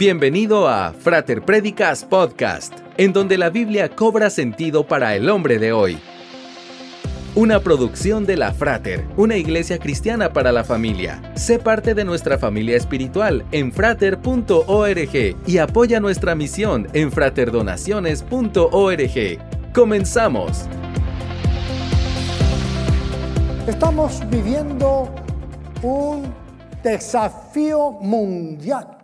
Bienvenido 0.00 0.66
a 0.66 0.92
Frater 0.94 1.42
Predicas 1.42 2.06
Podcast, 2.06 2.72
en 2.96 3.12
donde 3.12 3.36
la 3.36 3.50
Biblia 3.50 3.90
cobra 3.90 4.30
sentido 4.30 4.86
para 4.86 5.14
el 5.14 5.28
hombre 5.28 5.58
de 5.58 5.74
hoy. 5.74 5.98
Una 7.34 7.60
producción 7.60 8.24
de 8.24 8.38
la 8.38 8.54
Frater, 8.54 9.04
una 9.18 9.36
iglesia 9.36 9.78
cristiana 9.78 10.32
para 10.32 10.52
la 10.52 10.64
familia. 10.64 11.20
Sé 11.34 11.58
parte 11.58 11.94
de 11.94 12.06
nuestra 12.06 12.38
familia 12.38 12.78
espiritual 12.78 13.44
en 13.52 13.72
frater.org 13.72 15.36
y 15.46 15.58
apoya 15.58 16.00
nuestra 16.00 16.34
misión 16.34 16.88
en 16.94 17.12
fraterdonaciones.org. 17.12 19.72
Comenzamos. 19.74 20.64
Estamos 23.66 24.22
viviendo 24.30 25.14
un 25.82 26.32
desafío 26.82 27.90
mundial 28.00 28.96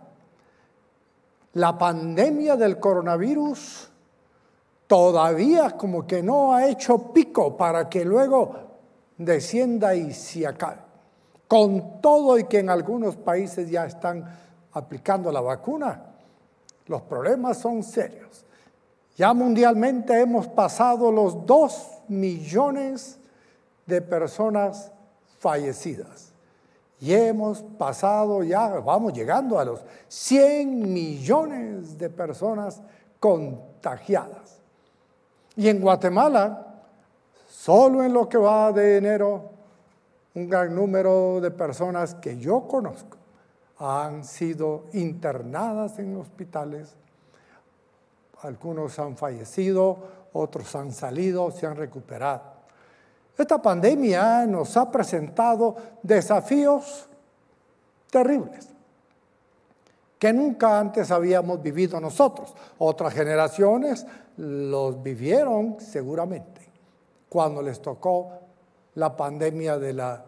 la 1.57 1.75
pandemia 1.75 2.55
del 2.55 2.79
coronavirus 2.79 3.89
todavía 4.85 5.71
como 5.71 6.05
que 6.05 6.21
no 6.21 6.53
ha 6.53 6.67
hecho 6.67 7.11
pico 7.11 7.57
para 7.57 7.89
que 7.89 8.05
luego 8.05 8.55
descienda 9.17 9.95
y 9.95 10.13
se 10.13 10.45
acabe. 10.45 10.77
Con 11.47 11.99
todo 11.99 12.37
y 12.37 12.43
que 12.43 12.59
en 12.59 12.69
algunos 12.69 13.15
países 13.15 13.71
ya 13.71 13.87
están 13.87 14.23
aplicando 14.73 15.31
la 15.31 15.41
vacuna, 15.41 16.03
los 16.85 17.01
problemas 17.01 17.57
son 17.57 17.81
serios. 17.81 18.45
Ya 19.17 19.33
mundialmente 19.33 20.19
hemos 20.21 20.47
pasado 20.47 21.11
los 21.11 21.43
dos 21.47 22.01
millones 22.07 23.17
de 23.87 24.01
personas 24.03 24.91
fallecidas. 25.39 26.33
Y 26.99 27.13
hemos 27.13 27.61
pasado 27.61 28.43
ya, 28.43 28.67
vamos 28.79 29.13
llegando 29.13 29.59
a 29.59 29.65
los 29.65 29.85
100 30.07 30.91
millones 30.91 31.97
de 31.97 32.09
personas 32.09 32.81
contagiadas. 33.19 34.61
Y 35.55 35.69
en 35.69 35.79
Guatemala, 35.79 36.83
solo 37.47 38.03
en 38.03 38.13
lo 38.13 38.27
que 38.27 38.37
va 38.37 38.71
de 38.71 38.97
enero, 38.97 39.51
un 40.33 40.49
gran 40.49 40.75
número 40.75 41.39
de 41.41 41.51
personas 41.51 42.15
que 42.15 42.37
yo 42.37 42.67
conozco 42.67 43.17
han 43.79 44.23
sido 44.23 44.85
internadas 44.93 45.99
en 45.99 46.15
hospitales. 46.17 46.95
Algunos 48.41 48.97
han 48.99 49.17
fallecido, 49.17 49.97
otros 50.33 50.75
han 50.75 50.91
salido, 50.91 51.51
se 51.51 51.67
han 51.67 51.75
recuperado. 51.75 52.56
Esta 53.37 53.61
pandemia 53.61 54.45
nos 54.47 54.75
ha 54.77 54.91
presentado 54.91 55.75
desafíos 56.01 57.07
terribles 58.09 58.69
que 60.17 60.33
nunca 60.33 60.79
antes 60.79 61.11
habíamos 61.11 61.61
vivido 61.61 61.99
nosotros. 61.99 62.53
Otras 62.79 63.13
generaciones 63.13 64.05
los 64.37 65.01
vivieron 65.01 65.77
seguramente 65.79 66.61
cuando 67.29 67.61
les 67.61 67.81
tocó 67.81 68.31
la 68.95 69.15
pandemia 69.15 69.77
de 69.77 69.93
la 69.93 70.23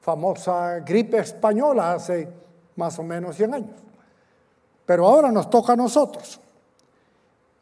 famosa 0.00 0.80
gripe 0.80 1.18
española 1.18 1.92
hace 1.92 2.28
más 2.76 2.98
o 2.98 3.02
menos 3.02 3.36
100 3.36 3.54
años. 3.54 3.80
Pero 4.84 5.06
ahora 5.06 5.30
nos 5.30 5.50
toca 5.50 5.74
a 5.74 5.76
nosotros. 5.76 6.40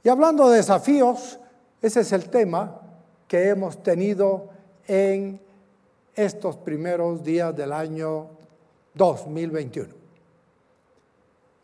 Y 0.03 0.09
hablando 0.09 0.49
de 0.49 0.59
desafíos, 0.59 1.39
ese 1.83 2.01
es 2.01 2.13
el 2.13 2.31
tema 2.31 2.81
que 3.27 3.49
hemos 3.49 3.83
tenido 3.83 4.56
en 4.87 5.41
estos 6.15 6.57
primeros 6.57 7.23
días 7.23 7.55
del 7.55 7.73
año 7.73 8.29
2021. 8.95 9.89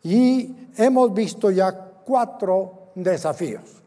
Y 0.03 0.55
hemos 0.77 1.13
visto 1.13 1.49
ya 1.49 1.71
cuatro 2.05 2.89
desafíos. 2.95 3.81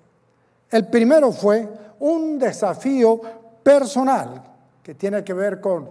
El 0.71 0.87
primero 0.89 1.31
fue 1.33 1.69
un 2.01 2.39
desafío 2.39 3.21
personal 3.63 4.43
que 4.83 4.95
tiene 4.95 5.23
que 5.23 5.33
ver 5.33 5.61
con 5.61 5.91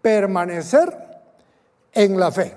permanecer 0.00 0.96
en 1.92 2.18
la 2.18 2.30
fe. 2.30 2.54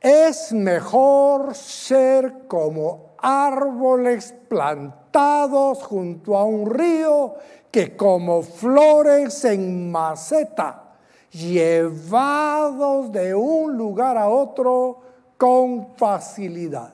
Es 0.00 0.52
mejor 0.52 1.54
ser 1.54 2.46
como 2.46 3.14
árboles 3.18 4.34
plantados 4.48 5.03
junto 5.14 6.36
a 6.36 6.44
un 6.44 6.68
río 6.68 7.34
que 7.70 7.96
como 7.96 8.42
flores 8.42 9.44
en 9.44 9.90
maceta, 9.90 10.82
llevados 11.30 13.12
de 13.12 13.34
un 13.34 13.76
lugar 13.76 14.16
a 14.16 14.28
otro 14.28 15.00
con 15.36 15.94
facilidad. 15.96 16.92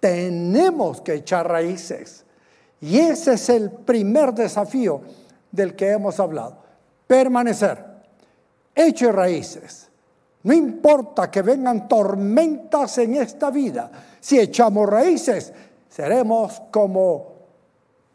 Tenemos 0.00 1.00
que 1.00 1.14
echar 1.14 1.48
raíces. 1.48 2.24
Y 2.80 2.98
ese 2.98 3.34
es 3.34 3.48
el 3.48 3.70
primer 3.70 4.34
desafío 4.34 5.00
del 5.50 5.74
que 5.74 5.90
hemos 5.90 6.20
hablado. 6.20 6.58
Permanecer. 7.06 7.82
Eche 8.74 9.10
raíces. 9.10 9.88
No 10.42 10.52
importa 10.52 11.30
que 11.30 11.40
vengan 11.40 11.88
tormentas 11.88 12.98
en 12.98 13.14
esta 13.14 13.50
vida. 13.50 13.90
Si 14.20 14.38
echamos 14.38 14.86
raíces, 14.86 15.52
seremos 15.94 16.60
como 16.72 17.34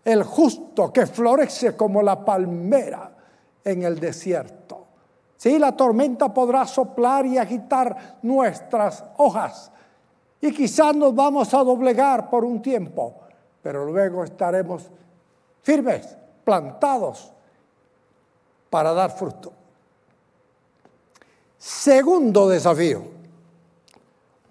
el 0.04 0.22
justo 0.24 0.92
que 0.92 1.08
florece 1.08 1.78
como 1.78 2.02
la 2.02 2.26
palmera 2.26 3.10
en 3.64 3.84
el 3.84 3.98
desierto. 3.98 4.86
Sí, 5.38 5.58
la 5.58 5.74
tormenta 5.78 6.34
podrá 6.34 6.68
soplar 6.68 7.26
y 7.26 7.38
agitar 7.38 8.18
nuestras 8.22 9.06
hojas 9.16 9.72
y 10.42 10.52
quizás 10.52 10.94
nos 10.94 11.16
vamos 11.16 11.54
a 11.54 11.64
doblegar 11.64 12.30
por 12.30 12.44
un 12.44 12.62
tiempo, 12.62 13.16
pero 13.62 13.86
luego 13.86 14.26
estaremos 14.26 14.92
firmes, 15.62 16.18
plantados 16.44 17.32
para 18.70 18.92
dar 18.92 19.12
fruto. 19.12 19.54
Segundo 21.58 22.50
desafío, 22.50 23.04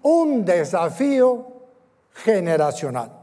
un 0.01 0.43
desafío 0.43 1.45
generacional 2.11 3.18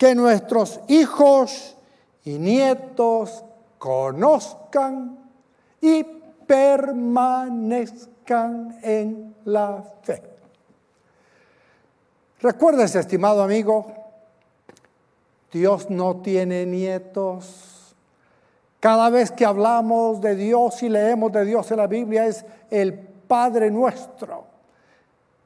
que 0.00 0.14
nuestros 0.14 0.80
hijos 0.88 1.76
y 2.24 2.38
nietos 2.38 3.44
conozcan 3.76 5.18
y 5.78 6.02
permanezcan 6.46 8.78
en 8.82 9.36
la 9.44 9.84
fe. 10.00 10.22
Recuerdes, 12.40 12.94
estimado 12.94 13.42
amigo, 13.42 13.92
Dios 15.52 15.90
no 15.90 16.22
tiene 16.22 16.64
nietos. 16.64 17.94
Cada 18.80 19.10
vez 19.10 19.30
que 19.30 19.44
hablamos 19.44 20.22
de 20.22 20.34
Dios 20.34 20.82
y 20.82 20.88
leemos 20.88 21.30
de 21.30 21.44
Dios 21.44 21.70
en 21.72 21.76
la 21.76 21.86
Biblia 21.86 22.26
es 22.26 22.46
el 22.70 22.94
Padre 22.94 23.70
nuestro, 23.70 24.46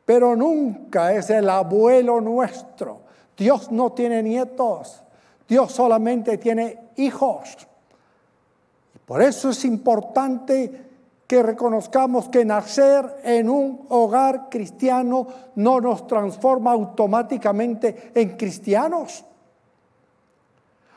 pero 0.04 0.36
nunca 0.36 1.12
es 1.12 1.28
el 1.30 1.50
abuelo 1.50 2.20
nuestro 2.20 3.02
Dios 3.36 3.70
no 3.70 3.92
tiene 3.92 4.22
nietos, 4.22 5.02
Dios 5.48 5.72
solamente 5.72 6.38
tiene 6.38 6.90
hijos. 6.96 7.56
Por 9.06 9.22
eso 9.22 9.50
es 9.50 9.64
importante 9.64 10.84
que 11.26 11.42
reconozcamos 11.42 12.28
que 12.28 12.44
nacer 12.44 13.20
en 13.24 13.48
un 13.48 13.86
hogar 13.88 14.48
cristiano 14.50 15.26
no 15.56 15.80
nos 15.80 16.06
transforma 16.06 16.72
automáticamente 16.72 18.12
en 18.14 18.36
cristianos. 18.36 19.24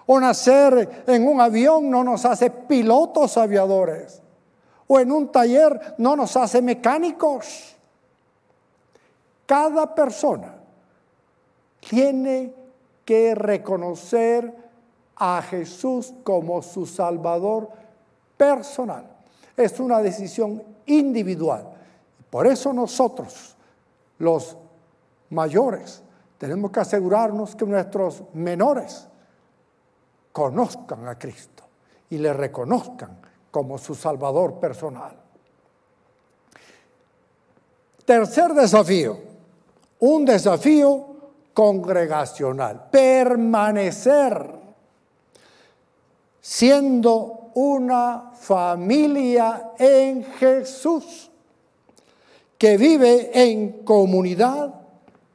O 0.06 0.20
nacer 0.20 1.04
en 1.08 1.28
un 1.28 1.42
avión 1.42 1.90
no 1.90 2.04
nos 2.04 2.24
hace 2.24 2.50
pilotos 2.50 3.38
aviadores. 3.38 4.22
O 4.88 5.00
en 5.00 5.12
un 5.12 5.32
taller 5.32 5.96
no 5.98 6.16
nos 6.16 6.38
hace 6.38 6.62
mecánicos. 6.62 7.76
Cada 9.46 9.94
persona 9.94 10.57
tiene 11.90 12.54
que 13.06 13.34
reconocer 13.36 14.54
a 15.16 15.42
Jesús 15.42 16.14
como 16.24 16.62
su 16.62 16.86
Salvador 16.86 17.70
personal. 18.36 19.10
Es 19.56 19.80
una 19.80 20.00
decisión 20.02 20.64
individual. 20.86 21.70
Por 22.30 22.46
eso 22.46 22.74
nosotros, 22.74 23.56
los 24.20 24.58
mayores, 25.30 26.04
tenemos 26.38 26.72
que 26.72 26.82
asegurarnos 26.82 27.56
que 27.56 27.66
nuestros 27.66 28.24
menores 28.34 29.08
conozcan 30.32 31.08
a 31.08 31.18
Cristo 31.18 31.64
y 32.10 32.18
le 32.18 32.32
reconozcan 32.34 33.18
como 33.50 33.78
su 33.78 33.96
Salvador 33.96 34.60
personal. 34.60 35.18
Tercer 38.06 38.54
desafío, 38.54 39.18
un 40.00 40.26
desafío 40.26 41.17
congregacional, 41.58 42.88
permanecer 42.92 44.48
siendo 46.40 47.50
una 47.56 48.30
familia 48.40 49.72
en 49.80 50.24
Jesús, 50.24 51.32
que 52.60 52.78
vive 52.78 53.32
en 53.34 53.84
comunidad 53.84 54.72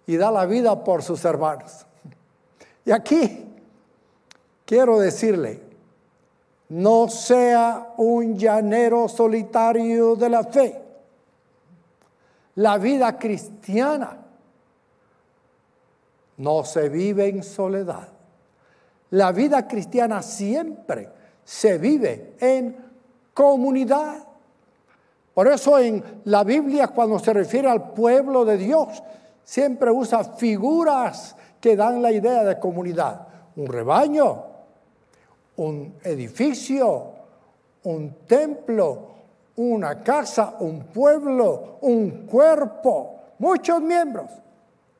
y 0.06 0.16
da 0.16 0.30
la 0.30 0.46
vida 0.46 0.84
por 0.84 1.02
sus 1.02 1.24
hermanos. 1.24 1.86
Y 2.84 2.92
aquí 2.92 3.44
quiero 4.64 5.00
decirle, 5.00 5.60
no 6.68 7.08
sea 7.08 7.94
un 7.96 8.38
llanero 8.38 9.08
solitario 9.08 10.14
de 10.14 10.30
la 10.30 10.44
fe. 10.44 10.80
La 12.54 12.78
vida 12.78 13.18
cristiana 13.18 14.21
no 16.42 16.64
se 16.64 16.88
vive 16.88 17.28
en 17.28 17.44
soledad. 17.44 18.08
La 19.10 19.30
vida 19.30 19.68
cristiana 19.68 20.22
siempre 20.22 21.08
se 21.44 21.78
vive 21.78 22.34
en 22.40 22.76
comunidad. 23.32 24.26
Por 25.34 25.46
eso 25.46 25.78
en 25.78 26.02
la 26.24 26.42
Biblia 26.42 26.88
cuando 26.88 27.20
se 27.20 27.32
refiere 27.32 27.70
al 27.70 27.92
pueblo 27.92 28.44
de 28.44 28.58
Dios, 28.58 28.88
siempre 29.44 29.92
usa 29.92 30.24
figuras 30.24 31.36
que 31.60 31.76
dan 31.76 32.02
la 32.02 32.10
idea 32.10 32.42
de 32.42 32.58
comunidad. 32.58 33.28
Un 33.54 33.68
rebaño, 33.68 34.42
un 35.58 35.94
edificio, 36.02 37.06
un 37.84 38.16
templo, 38.26 38.98
una 39.56 40.00
casa, 40.00 40.56
un 40.58 40.86
pueblo, 40.86 41.78
un 41.82 42.26
cuerpo, 42.26 43.14
muchos 43.38 43.80
miembros, 43.80 44.28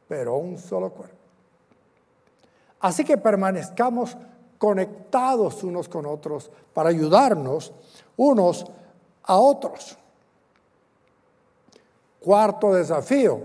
pero 0.06 0.36
un 0.36 0.56
solo 0.56 0.90
cuerpo. 0.90 1.21
Así 2.82 3.04
que 3.04 3.16
permanezcamos 3.16 4.16
conectados 4.58 5.62
unos 5.62 5.88
con 5.88 6.04
otros 6.04 6.50
para 6.74 6.90
ayudarnos 6.90 7.72
unos 8.16 8.66
a 9.22 9.36
otros. 9.36 9.96
Cuarto 12.20 12.74
desafío, 12.74 13.40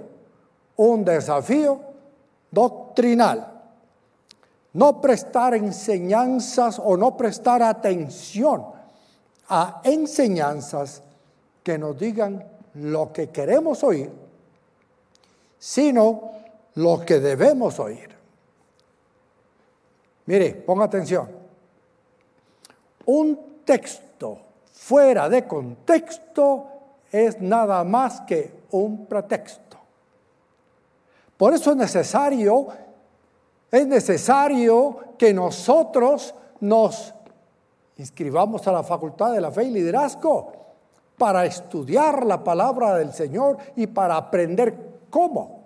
un 0.76 1.06
desafío 1.06 1.80
doctrinal. 2.50 3.54
No 4.74 5.00
prestar 5.00 5.54
enseñanzas 5.54 6.82
o 6.84 6.98
no 6.98 7.16
prestar 7.16 7.62
atención 7.62 8.66
a 9.50 9.82
enseñanzas 9.84 11.04
que 11.64 11.78
nos 11.78 11.98
digan 11.98 12.44
lo 12.74 13.14
que 13.14 13.30
queremos 13.30 13.84
oír, 13.84 14.12
sino 15.60 16.32
lo 16.74 17.06
que 17.06 17.20
debemos 17.20 17.80
oír. 17.80 18.17
Mire, 20.28 20.54
ponga 20.54 20.86
atención. 20.86 21.28
Un 23.06 23.62
texto 23.64 24.38
fuera 24.74 25.30
de 25.30 25.48
contexto 25.48 26.68
es 27.10 27.40
nada 27.42 27.84
más 27.84 28.22
que 28.22 28.54
un 28.72 29.06
pretexto. 29.06 29.78
Por 31.38 31.54
eso 31.54 31.72
es 31.72 31.78
necesario, 31.78 32.68
es 33.72 33.88
necesario 33.88 35.00
que 35.18 35.34
nosotros 35.34 36.36
nos 36.60 37.14
inscribamos 37.96 38.68
a 38.68 38.74
la 38.74 38.84
facultad 38.84 39.32
de 39.32 39.42
la 39.42 39.52
fe 39.52 39.64
y 39.64 39.72
liderazgo 39.72 40.52
para 41.18 41.46
estudiar 41.46 42.26
la 42.26 42.44
palabra 42.44 42.96
del 42.96 43.14
Señor 43.14 43.58
y 43.78 43.88
para 43.88 44.18
aprender 44.18 45.06
cómo 45.10 45.64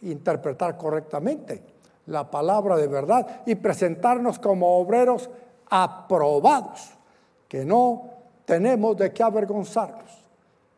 interpretar 0.00 0.78
correctamente 0.78 1.71
la 2.06 2.30
palabra 2.30 2.76
de 2.76 2.86
verdad 2.86 3.42
y 3.46 3.54
presentarnos 3.54 4.38
como 4.38 4.78
obreros 4.78 5.30
aprobados, 5.68 6.90
que 7.48 7.64
no 7.64 8.10
tenemos 8.44 8.96
de 8.96 9.12
qué 9.12 9.22
avergonzarnos 9.22 10.22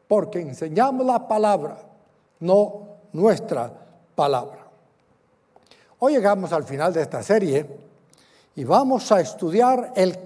porque 0.08 0.40
enseñamos 0.40 1.06
la 1.06 1.26
palabra, 1.26 1.78
no 2.40 2.82
nuestra 3.12 3.72
palabra. 4.14 4.58
Hoy 5.98 6.14
llegamos 6.14 6.52
al 6.52 6.64
final 6.64 6.92
de 6.92 7.02
esta 7.02 7.22
serie 7.22 7.66
y 8.56 8.64
vamos 8.64 9.10
a 9.12 9.20
estudiar 9.20 9.92
el 9.96 10.16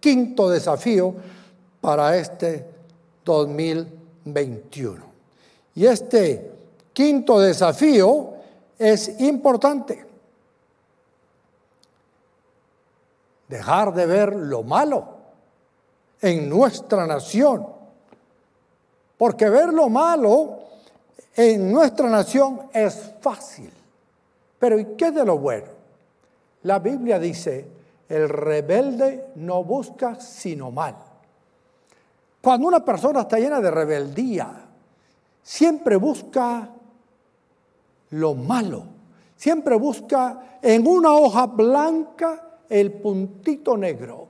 quinto 0.00 0.50
desafío 0.50 1.14
para 1.80 2.16
este 2.16 2.66
2021. 3.24 5.04
Y 5.76 5.86
este 5.86 6.50
quinto 6.92 7.38
desafío 7.38 8.34
es 8.78 9.20
importante. 9.20 10.07
Dejar 13.48 13.94
de 13.94 14.06
ver 14.06 14.36
lo 14.36 14.62
malo 14.62 15.16
en 16.20 16.48
nuestra 16.48 17.06
nación 17.06 17.78
porque 19.18 19.50
ver 19.50 19.74
lo 19.74 19.88
malo 19.88 20.60
en 21.34 21.70
nuestra 21.70 22.08
nación 22.08 22.70
es 22.72 23.14
fácil. 23.20 23.70
Pero 24.58 24.78
¿y 24.78 24.96
qué 24.96 25.10
de 25.10 25.24
lo 25.24 25.38
bueno? 25.38 25.66
La 26.62 26.78
Biblia 26.78 27.18
dice, 27.18 27.68
el 28.08 28.28
rebelde 28.28 29.32
no 29.34 29.64
busca 29.64 30.20
sino 30.20 30.70
mal. 30.70 30.96
Cuando 32.40 32.68
una 32.68 32.84
persona 32.84 33.22
está 33.22 33.38
llena 33.38 33.60
de 33.60 33.70
rebeldía, 33.70 34.66
siempre 35.42 35.96
busca 35.96 36.68
lo 38.10 38.34
malo. 38.34 38.84
Siempre 39.36 39.76
busca 39.76 40.58
en 40.62 40.86
una 40.86 41.12
hoja 41.12 41.46
blanca 41.46 42.47
el 42.68 42.92
puntito 42.92 43.76
negro. 43.76 44.28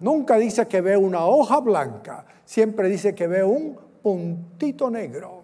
Nunca 0.00 0.36
dice 0.36 0.66
que 0.68 0.80
ve 0.80 0.96
una 0.96 1.26
hoja 1.26 1.60
blanca, 1.60 2.24
siempre 2.44 2.88
dice 2.88 3.14
que 3.14 3.26
ve 3.26 3.42
un 3.42 3.76
puntito 4.02 4.90
negro. 4.90 5.42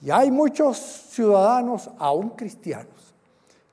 Y 0.00 0.10
hay 0.10 0.30
muchos 0.30 0.76
ciudadanos, 0.78 1.90
aún 1.98 2.30
cristianos, 2.30 3.14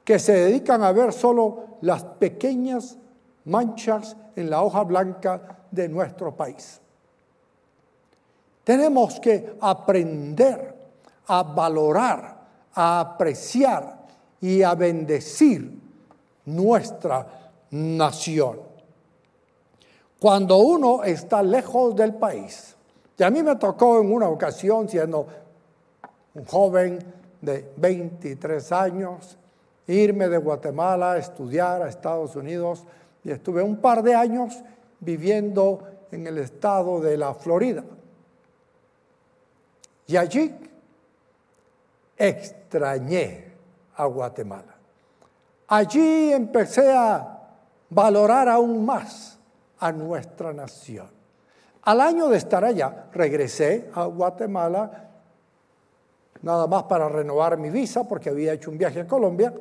que 0.03 0.19
se 0.19 0.33
dedican 0.33 0.83
a 0.83 0.91
ver 0.91 1.13
solo 1.13 1.77
las 1.81 2.03
pequeñas 2.03 2.97
manchas 3.45 4.15
en 4.35 4.49
la 4.49 4.61
hoja 4.61 4.83
blanca 4.83 5.59
de 5.71 5.89
nuestro 5.89 6.35
país. 6.35 6.79
Tenemos 8.63 9.19
que 9.19 9.55
aprender 9.59 10.75
a 11.27 11.43
valorar, 11.43 12.37
a 12.73 12.99
apreciar 12.99 14.05
y 14.39 14.61
a 14.61 14.75
bendecir 14.75 15.80
nuestra 16.45 17.51
nación. 17.71 18.59
Cuando 20.19 20.57
uno 20.57 21.03
está 21.03 21.41
lejos 21.41 21.95
del 21.95 22.13
país, 22.15 22.75
y 23.17 23.23
a 23.23 23.29
mí 23.29 23.43
me 23.43 23.55
tocó 23.55 24.01
en 24.01 24.11
una 24.11 24.29
ocasión, 24.29 24.89
siendo 24.89 25.27
un 26.33 26.45
joven 26.45 26.99
de 27.41 27.71
23 27.77 28.71
años, 28.71 29.37
irme 29.87 30.27
de 30.27 30.37
Guatemala 30.37 31.13
a 31.13 31.17
estudiar 31.17 31.81
a 31.81 31.89
Estados 31.89 32.35
Unidos 32.35 32.83
y 33.23 33.31
estuve 33.31 33.61
un 33.61 33.77
par 33.77 34.01
de 34.03 34.15
años 34.15 34.63
viviendo 34.99 35.87
en 36.11 36.27
el 36.27 36.37
estado 36.37 36.99
de 36.99 37.17
la 37.17 37.33
Florida. 37.33 37.83
Y 40.07 40.17
allí 40.17 40.53
extrañé 42.17 43.53
a 43.95 44.05
Guatemala. 44.05 44.70
Allí 45.71 46.33
empecé 46.33 46.91
a 46.91 47.39
valorar 47.89 48.49
aún 48.49 48.85
más 48.85 49.39
a 49.79 49.89
nuestra 49.93 50.51
nación. 50.51 51.07
Al 51.83 52.01
año 52.01 52.27
de 52.27 52.35
estar 52.35 52.65
allá, 52.65 53.05
regresé 53.13 53.89
a 53.93 54.03
Guatemala, 54.03 55.07
nada 56.41 56.67
más 56.67 56.83
para 56.83 57.07
renovar 57.07 57.57
mi 57.57 57.69
visa, 57.69 58.03
porque 58.03 58.29
había 58.29 58.51
hecho 58.51 58.69
un 58.69 58.77
viaje 58.77 58.99
a 58.99 59.07
Colombia. 59.07 59.53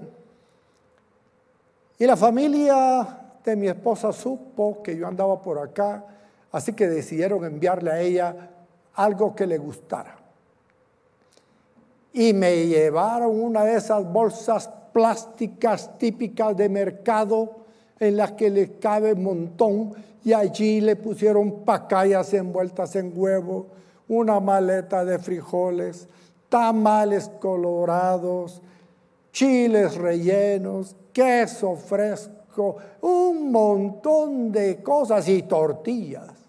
Y 1.97 2.07
la 2.07 2.17
familia 2.17 3.37
de 3.45 3.55
mi 3.55 3.69
esposa 3.69 4.13
supo 4.13 4.83
que 4.83 4.97
yo 4.97 5.07
andaba 5.07 5.41
por 5.41 5.61
acá, 5.61 6.05
así 6.51 6.73
que 6.73 6.89
decidieron 6.89 7.45
enviarle 7.45 7.93
a 7.93 8.01
ella 8.01 8.51
algo 8.95 9.33
que 9.33 9.47
le 9.47 9.59
gustara. 9.59 10.17
Y 12.13 12.33
me 12.33 12.67
llevaron 12.67 13.41
una 13.41 13.63
de 13.63 13.77
esas 13.77 14.05
bolsas 14.05 14.69
plásticas 14.93 15.99
típicas 15.99 16.57
de 16.57 16.69
mercado 16.69 17.57
en 17.99 18.17
las 18.17 18.33
que 18.33 18.51
le 18.51 18.79
cabe 18.79 19.13
un 19.13 19.23
montón 19.23 19.93
y 20.25 20.33
allí 20.33 20.81
le 20.81 20.97
pusieron 20.97 21.65
pacayas 21.65 22.33
envueltas 22.35 22.97
en 22.97 23.13
huevo, 23.15 23.67
una 24.09 24.41
maleta 24.41 25.05
de 25.05 25.19
frijoles, 25.19 26.09
tamales 26.49 27.31
colorados, 27.41 28.61
chiles 29.33 29.95
rellenos, 29.97 30.97
queso 31.13 31.77
fresco, 31.77 32.77
un 33.03 33.51
montón 33.51 34.51
de 34.53 34.83
cosas 34.83 35.29
y 35.29 35.43
tortillas. 35.43 36.41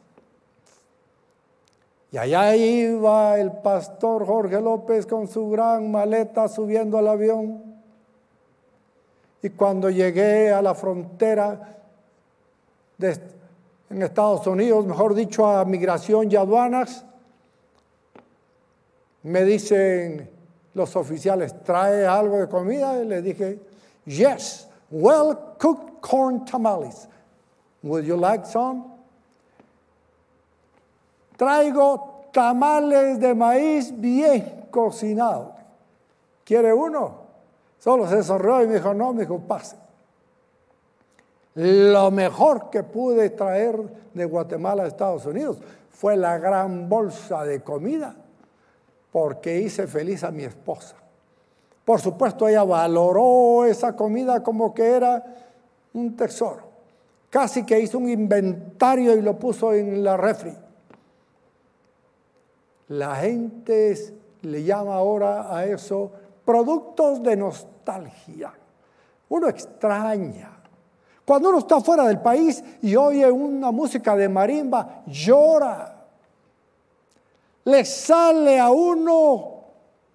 Y 2.12 2.18
allá 2.18 2.56
iba 2.56 3.40
el 3.40 3.54
pastor 3.54 4.26
Jorge 4.26 4.60
López 4.60 5.06
con 5.06 5.30
su 5.30 5.50
gran 5.50 5.90
maleta 5.90 6.50
subiendo 6.50 6.98
al 6.98 7.08
avión. 7.08 7.71
Y 9.44 9.50
cuando 9.50 9.90
llegué 9.90 10.52
a 10.52 10.62
la 10.62 10.76
frontera 10.76 11.78
de, 12.98 13.18
en 13.90 14.02
Estados 14.04 14.46
Unidos, 14.48 14.86
mejor 14.86 15.16
dicho, 15.16 15.48
a 15.48 15.66
migración 15.66 16.32
y 16.32 16.36
aduanas, 16.36 17.06
Me 19.24 19.44
dicen 19.44 20.30
los 20.74 20.96
oficiales, 20.96 21.64
¿trae 21.64 22.06
algo 22.06 22.40
de 22.40 22.48
comida? 22.48 23.02
Y 23.02 23.06
le 23.06 23.22
dije, 23.22 23.60
yes, 24.06 24.68
well 24.90 25.38
cooked 25.60 26.02
corn 26.02 26.44
tamales. 26.46 27.08
Would 27.84 28.06
you 28.06 28.18
like 28.18 28.46
some? 28.46 28.86
Traigo 31.38 32.30
tamales 32.32 33.20
de 33.20 33.34
maíz 33.34 33.92
bien 33.92 34.68
cocinados. 34.72 35.54
¿Quiere 36.44 36.74
uno? 36.74 37.21
Solo 37.82 38.08
se 38.08 38.22
sonrió 38.24 38.62
y 38.62 38.68
me 38.68 38.76
dijo, 38.76 38.94
no, 38.94 39.12
me 39.12 39.22
dijo, 39.22 39.40
pase. 39.40 39.76
Lo 41.56 42.12
mejor 42.12 42.70
que 42.70 42.84
pude 42.84 43.32
traer 43.32 43.76
de 44.14 44.24
Guatemala 44.26 44.84
a 44.84 44.88
Estados 44.88 45.26
Unidos 45.26 45.58
fue 45.90 46.16
la 46.16 46.38
gran 46.38 46.88
bolsa 46.88 47.44
de 47.44 47.64
comida, 47.64 48.16
porque 49.12 49.62
hice 49.62 49.88
feliz 49.88 50.24
a 50.24 50.30
mi 50.30 50.44
esposa. 50.44 50.96
Por 51.84 52.00
supuesto, 52.00 52.48
ella 52.48 52.64
valoró 52.64 53.66
esa 53.66 53.96
comida 53.96 54.44
como 54.44 54.76
que 54.76 54.86
era 54.86 55.24
un 55.96 56.16
tesoro. 56.16 56.62
Casi 57.32 57.66
que 57.66 57.80
hizo 57.80 57.98
un 57.98 58.10
inventario 58.10 59.16
y 59.16 59.24
lo 59.24 59.40
puso 59.40 59.74
en 59.74 60.04
la 60.04 60.18
refri. 60.18 60.54
La 62.90 63.16
gente 63.16 63.96
le 64.44 64.64
llama 64.64 64.94
ahora 64.94 65.58
a 65.58 65.66
eso 65.66 66.12
productos 66.46 67.22
de 67.24 67.36
nostalgia. 67.36 68.54
Uno 69.30 69.48
extraña. 69.48 70.58
Cuando 71.26 71.50
uno 71.50 71.60
está 71.60 71.80
fuera 71.80 72.06
del 72.06 72.20
país 72.20 72.64
y 72.82 72.96
oye 72.96 73.30
una 73.32 73.72
música 73.72 74.16
de 74.16 74.28
marimba, 74.28 75.04
llora. 75.08 75.98
Le 77.64 77.86
sale 77.86 78.60
a 78.60 78.72
uno 78.72 79.62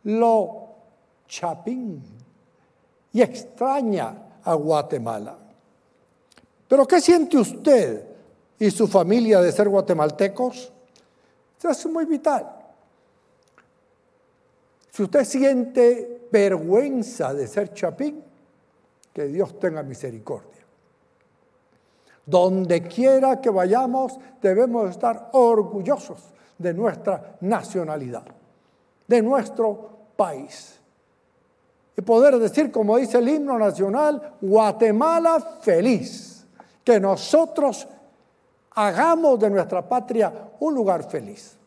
lo 0.05 0.69
chapín 1.27 2.03
y 3.13 3.23
extraña 3.23 4.15
a 4.45 4.55
Guatemala. 4.55 5.37
Pero 6.69 6.87
¿qué 6.87 7.01
siente 7.01 7.39
usted 7.39 8.05
y 8.59 8.71
su 8.71 8.89
familia 8.89 9.41
de 9.41 9.53
ser 9.53 9.69
guatemaltecos? 9.69 10.73
Eso 11.59 11.71
es 11.71 11.87
muy 11.87 12.05
vital. 12.05 12.56
Si 14.97 15.03
usted 15.03 15.25
siente 15.25 16.27
vergüenza 16.33 17.35
de 17.35 17.47
ser 17.47 17.75
chapín, 17.75 18.25
que 19.13 19.27
Dios 19.27 19.61
tenga 19.61 19.83
misericordia. 19.83 20.65
Donde 22.25 22.81
quiera 22.81 23.39
que 23.39 23.51
vayamos, 23.51 24.19
debemos 24.41 24.89
estar 24.89 25.29
orgullosos 25.35 26.33
de 26.57 26.73
nuestra 26.73 27.37
nacionalidad, 27.43 28.25
de 29.07 29.21
nuestro 29.21 29.91
país. 30.17 30.81
Y 31.95 32.01
poder 32.01 32.39
decir, 32.39 32.73
como 32.73 32.97
dice 32.97 33.19
el 33.19 33.29
himno 33.29 33.59
nacional, 33.59 34.37
Guatemala 34.41 35.59
feliz 35.61 36.47
que 36.83 36.99
nosotros 36.99 37.87
hagamos 38.71 39.39
de 39.39 39.51
nuestra 39.51 39.87
patria 39.87 40.33
un 40.59 40.75
lugar 40.75 41.07
feliz. 41.07 41.59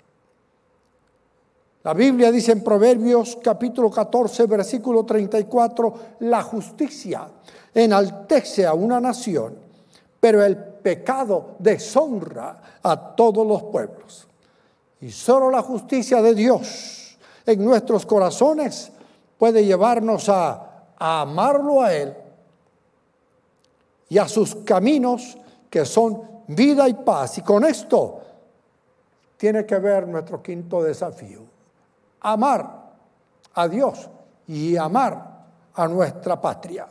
La 1.89 1.96
Biblia 1.96 2.31
dice 2.31 2.51
en 2.51 2.63
Proverbios 2.63 3.39
capítulo 3.41 3.89
14, 3.89 4.46
versículo 4.46 5.03
34, 5.03 5.93
la 6.19 6.43
justicia 6.43 7.27
enaltece 7.74 8.63
a 8.63 8.75
una 8.75 9.01
nación, 9.01 9.55
pero 10.19 10.43
el 10.43 10.55
pecado 10.55 11.55
deshonra 11.58 12.62
a 12.84 13.15
todos 13.15 13.48
los 13.48 13.63
pueblos. 13.63 14.27
Y 15.01 15.10
solo 15.10 15.50
la 15.50 15.63
justicia 15.63 16.22
de 16.22 16.36
Dios 16.36 17.17
en 17.43 17.65
nuestros 17.65 18.05
corazones 18.05 18.91
puede 19.39 19.65
llevarnos 19.65 20.29
a, 20.29 20.91
a 20.96 21.22
amarlo 21.22 21.81
a 21.81 21.91
Él 21.91 22.13
y 24.10 24.19
a 24.19 24.27
sus 24.27 24.58
caminos 24.58 25.39
que 25.72 25.86
son 25.86 26.22
vida 26.50 26.88
y 26.88 26.93
paz. 26.93 27.39
Y 27.39 27.41
con 27.41 27.65
esto 27.65 28.22
tiene 29.38 29.65
que 29.65 29.79
ver 29.79 30.08
nuestro 30.08 30.43
quinto 30.43 30.84
desafío. 30.84 31.49
Amar 32.21 32.91
a 33.53 33.67
Dios 33.67 34.09
y 34.47 34.77
amar 34.77 35.45
a 35.73 35.88
nuestra 35.88 36.39
patria. 36.39 36.88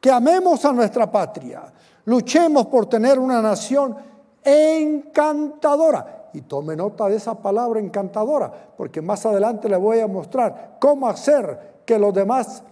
Que 0.00 0.10
amemos 0.10 0.64
a 0.64 0.72
nuestra 0.72 1.10
patria. 1.10 1.62
Luchemos 2.04 2.66
por 2.66 2.86
tener 2.86 3.18
una 3.18 3.40
nación 3.40 3.96
encantadora. 4.42 6.28
Y 6.34 6.42
tome 6.42 6.74
nota 6.74 7.08
de 7.08 7.16
esa 7.16 7.34
palabra 7.34 7.78
encantadora, 7.78 8.52
porque 8.76 9.00
más 9.00 9.24
adelante 9.24 9.68
le 9.68 9.76
voy 9.76 10.00
a 10.00 10.08
mostrar 10.08 10.76
cómo 10.80 11.08
hacer 11.08 11.82
que 11.86 11.98
los 11.98 12.12
demás 12.12 12.62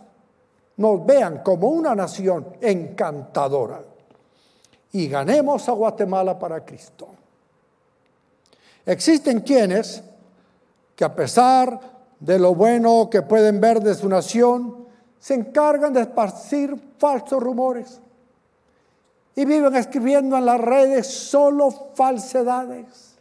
nos 0.76 1.06
vean 1.06 1.42
como 1.44 1.68
una 1.68 1.94
nación 1.94 2.46
encantadora 2.60 3.80
y 4.92 5.08
ganemos 5.08 5.68
a 5.68 5.72
Guatemala 5.72 6.38
para 6.38 6.64
Cristo. 6.64 7.08
Existen 8.84 9.40
quienes 9.40 10.02
que 10.96 11.04
a 11.04 11.14
pesar 11.14 11.80
de 12.20 12.38
lo 12.38 12.54
bueno 12.54 13.08
que 13.10 13.22
pueden 13.22 13.60
ver 13.60 13.80
de 13.80 13.94
su 13.94 14.08
nación, 14.08 14.86
se 15.18 15.34
encargan 15.34 15.92
de 15.92 16.02
esparcir 16.02 16.76
falsos 16.98 17.42
rumores 17.42 18.00
y 19.34 19.44
viven 19.44 19.74
escribiendo 19.74 20.36
en 20.36 20.44
las 20.44 20.60
redes 20.60 21.06
solo 21.06 21.70
falsedades. 21.94 23.16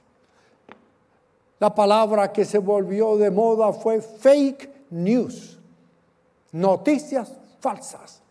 La 1.60 1.74
palabra 1.74 2.32
que 2.32 2.44
se 2.44 2.58
volvió 2.58 3.18
de 3.18 3.30
moda 3.30 3.72
fue 3.72 4.01
fake 4.01 4.88
news, 4.90 5.60
noticias 6.51 7.32
falsas 7.60 8.22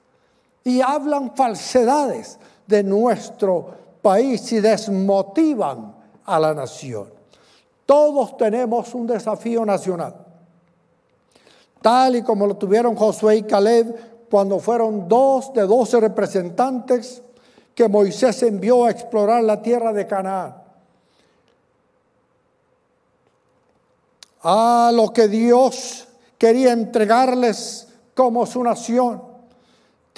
y 0.65 0.81
hablan 0.81 1.35
falsedades 1.35 2.39
de 2.67 2.83
nuestro 2.83 3.75
país 4.03 4.53
y 4.53 4.61
desmotivan 4.61 5.95
a 6.25 6.39
la 6.39 6.55
nación. 6.55 7.20
Todos 7.91 8.37
tenemos 8.37 8.95
un 8.95 9.05
desafío 9.05 9.67
nacional, 9.67 10.15
tal 11.83 12.15
y 12.15 12.23
como 12.23 12.47
lo 12.47 12.57
tuvieron 12.57 12.95
Josué 12.95 13.39
y 13.39 13.43
Caleb 13.43 14.29
cuando 14.31 14.61
fueron 14.61 15.09
dos 15.09 15.53
de 15.53 15.63
doce 15.63 15.99
representantes 15.99 17.21
que 17.75 17.89
Moisés 17.89 18.45
envió 18.45 18.85
a 18.85 18.93
explorar 18.93 19.43
la 19.43 19.61
tierra 19.61 19.93
de 19.93 20.07
Canaán. 20.07 20.63
A 24.43 24.93
lo 24.95 25.13
que 25.13 25.27
Dios 25.27 26.07
quería 26.39 26.71
entregarles 26.71 27.89
como 28.15 28.47
su 28.47 28.63
nación. 28.63 29.30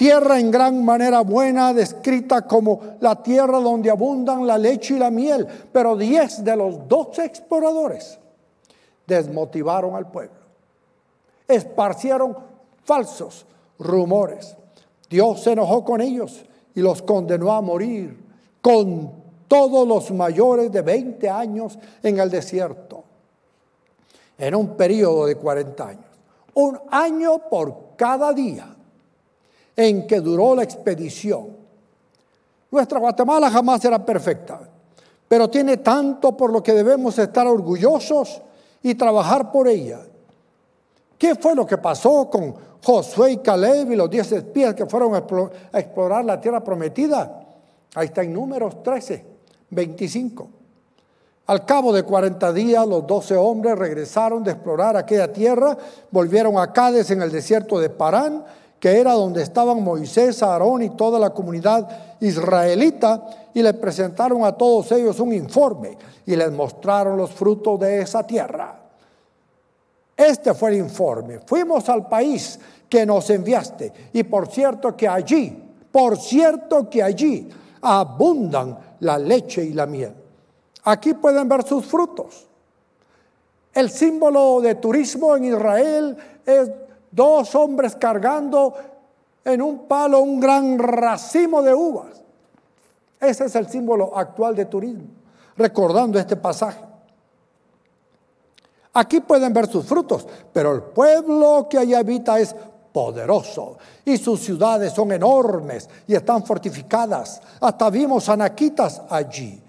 Tierra 0.03 0.37
en 0.37 0.51
gran 0.51 0.83
manera 0.83 1.21
buena, 1.21 1.73
descrita 1.73 2.41
como 2.41 2.97
la 2.99 3.23
tierra 3.23 3.61
donde 3.61 3.89
abundan 3.89 4.45
la 4.45 4.57
leche 4.57 4.95
y 4.95 4.99
la 4.99 5.09
miel. 5.09 5.47
Pero 5.71 5.95
diez 5.95 6.43
de 6.43 6.57
los 6.57 6.89
doce 6.89 7.23
exploradores 7.23 8.19
desmotivaron 9.07 9.95
al 9.95 10.11
pueblo. 10.11 10.41
Esparcieron 11.47 12.35
falsos 12.83 13.45
rumores. 13.79 14.57
Dios 15.09 15.41
se 15.41 15.53
enojó 15.53 15.85
con 15.85 16.01
ellos 16.01 16.43
y 16.75 16.81
los 16.81 17.01
condenó 17.01 17.53
a 17.53 17.61
morir 17.61 18.25
con 18.61 19.09
todos 19.47 19.87
los 19.87 20.11
mayores 20.11 20.69
de 20.69 20.81
20 20.81 21.29
años 21.29 21.79
en 22.01 22.19
el 22.19 22.29
desierto, 22.29 23.05
en 24.37 24.53
un 24.53 24.75
periodo 24.75 25.27
de 25.27 25.35
40 25.35 25.87
años 25.87 26.05
un 26.55 26.77
año 26.91 27.39
por 27.49 27.95
cada 27.95 28.33
día 28.33 28.75
en 29.75 30.07
que 30.07 30.19
duró 30.19 30.55
la 30.55 30.63
expedición. 30.63 31.47
Nuestra 32.71 32.99
Guatemala 32.99 33.49
jamás 33.49 33.81
será 33.81 34.03
perfecta, 34.03 34.59
pero 35.27 35.49
tiene 35.49 35.77
tanto 35.77 36.35
por 36.35 36.51
lo 36.51 36.63
que 36.63 36.73
debemos 36.73 37.17
estar 37.19 37.45
orgullosos 37.47 38.41
y 38.81 38.95
trabajar 38.95 39.51
por 39.51 39.67
ella. 39.67 39.99
¿Qué 41.17 41.35
fue 41.35 41.55
lo 41.55 41.65
que 41.65 41.77
pasó 41.77 42.29
con 42.29 42.55
Josué 42.83 43.33
y 43.33 43.37
Caleb 43.37 43.91
y 43.91 43.95
los 43.95 44.09
diez 44.09 44.31
espías 44.31 44.73
que 44.73 44.85
fueron 44.85 45.15
a 45.15 45.79
explorar 45.79 46.25
la 46.25 46.41
tierra 46.41 46.63
prometida? 46.63 47.43
Ahí 47.95 48.07
está 48.07 48.23
en 48.23 48.33
números 48.33 48.81
13, 48.83 49.25
25. 49.69 50.49
Al 51.45 51.65
cabo 51.65 51.93
de 51.93 52.03
40 52.03 52.53
días, 52.53 52.87
los 52.87 53.05
doce 53.05 53.35
hombres 53.35 53.77
regresaron 53.77 54.43
de 54.43 54.51
explorar 54.51 54.95
aquella 54.95 55.31
tierra, 55.31 55.77
volvieron 56.09 56.57
a 56.57 56.71
Cádiz 56.71 57.11
en 57.11 57.21
el 57.21 57.31
desierto 57.31 57.79
de 57.79 57.89
Parán, 57.89 58.45
que 58.83 58.99
era 58.99 59.13
donde 59.13 59.41
estaban 59.41 59.81
Moisés, 59.81 60.43
Aarón 60.43 60.81
y 60.81 60.89
toda 60.89 61.17
la 61.17 61.29
comunidad 61.29 61.87
israelita, 62.19 63.25
y 63.53 63.61
le 63.61 63.73
presentaron 63.75 64.43
a 64.43 64.51
todos 64.51 64.91
ellos 64.91 65.21
un 65.21 65.31
informe 65.31 65.97
y 66.25 66.35
les 66.35 66.51
mostraron 66.51 67.15
los 67.15 67.31
frutos 67.31 67.79
de 67.79 68.01
esa 68.01 68.27
tierra. 68.27 68.77
Este 70.17 70.53
fue 70.53 70.71
el 70.71 70.79
informe. 70.79 71.39
Fuimos 71.45 71.87
al 71.87 72.09
país 72.09 72.59
que 72.89 73.05
nos 73.05 73.29
enviaste, 73.29 73.93
y 74.11 74.23
por 74.23 74.49
cierto 74.49 74.97
que 74.97 75.07
allí, 75.07 75.57
por 75.89 76.17
cierto 76.17 76.89
que 76.89 77.01
allí 77.01 77.49
abundan 77.83 78.77
la 78.99 79.17
leche 79.17 79.63
y 79.63 79.71
la 79.71 79.85
miel. 79.85 80.13
Aquí 80.83 81.13
pueden 81.13 81.47
ver 81.47 81.63
sus 81.63 81.85
frutos. 81.85 82.47
El 83.73 83.89
símbolo 83.89 84.59
de 84.59 84.75
turismo 84.75 85.37
en 85.37 85.45
Israel 85.45 86.17
es 86.45 86.69
dos 87.13 87.53
hombres 87.55 87.95
cargando 87.95 88.73
en 89.45 89.61
un 89.61 89.87
palo 89.87 90.19
un 90.19 90.39
gran 90.39 90.79
racimo 90.79 91.61
de 91.61 91.73
uvas. 91.73 92.21
Ese 93.19 93.45
es 93.45 93.55
el 93.55 93.69
símbolo 93.69 94.17
actual 94.17 94.55
de 94.55 94.65
turismo, 94.65 95.07
recordando 95.55 96.19
este 96.19 96.35
pasaje. 96.35 96.83
Aquí 98.93 99.21
pueden 99.21 99.53
ver 99.53 99.67
sus 99.67 99.85
frutos, 99.85 100.27
pero 100.51 100.73
el 100.73 100.81
pueblo 100.81 101.67
que 101.69 101.79
allí 101.79 101.93
habita 101.93 102.39
es 102.39 102.55
poderoso 102.91 103.77
y 104.05 104.17
sus 104.17 104.39
ciudades 104.41 104.93
son 104.93 105.11
enormes 105.11 105.89
y 106.05 106.13
están 106.13 106.45
fortificadas. 106.45 107.41
Hasta 107.59 107.89
vimos 107.89 108.29
anaquitas 108.29 109.01
allí. 109.09 109.62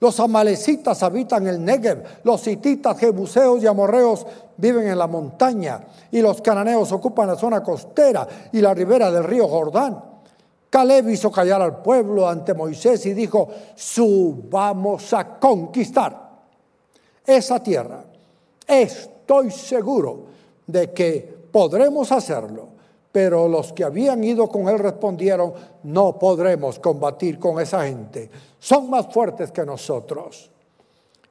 Los 0.00 0.20
amalecitas 0.20 1.02
habitan 1.02 1.46
el 1.48 1.64
Negev, 1.64 2.04
los 2.22 2.46
hititas, 2.46 2.98
jebuseos 2.98 3.62
y 3.62 3.66
amorreos 3.66 4.26
viven 4.56 4.86
en 4.86 4.98
la 4.98 5.08
montaña 5.08 5.80
y 6.10 6.20
los 6.20 6.40
cananeos 6.40 6.92
ocupan 6.92 7.28
la 7.28 7.36
zona 7.36 7.62
costera 7.62 8.26
y 8.52 8.60
la 8.60 8.74
ribera 8.74 9.10
del 9.10 9.24
río 9.24 9.48
Jordán. 9.48 10.04
Caleb 10.70 11.08
hizo 11.08 11.32
callar 11.32 11.62
al 11.62 11.82
pueblo 11.82 12.28
ante 12.28 12.54
Moisés 12.54 13.06
y 13.06 13.14
dijo, 13.14 13.48
subamos 13.74 15.12
a 15.14 15.38
conquistar 15.38 16.28
esa 17.24 17.62
tierra. 17.62 18.04
Estoy 18.66 19.50
seguro 19.50 20.26
de 20.66 20.92
que 20.92 21.38
podremos 21.50 22.12
hacerlo, 22.12 22.68
pero 23.10 23.48
los 23.48 23.72
que 23.72 23.84
habían 23.84 24.22
ido 24.22 24.48
con 24.48 24.68
él 24.68 24.78
respondieron, 24.78 25.52
no 25.84 26.18
podremos 26.18 26.78
combatir 26.78 27.38
con 27.38 27.60
esa 27.60 27.84
gente, 27.84 28.30
son 28.58 28.90
más 28.90 29.12
fuertes 29.12 29.50
que 29.50 29.64
nosotros. 29.64 30.50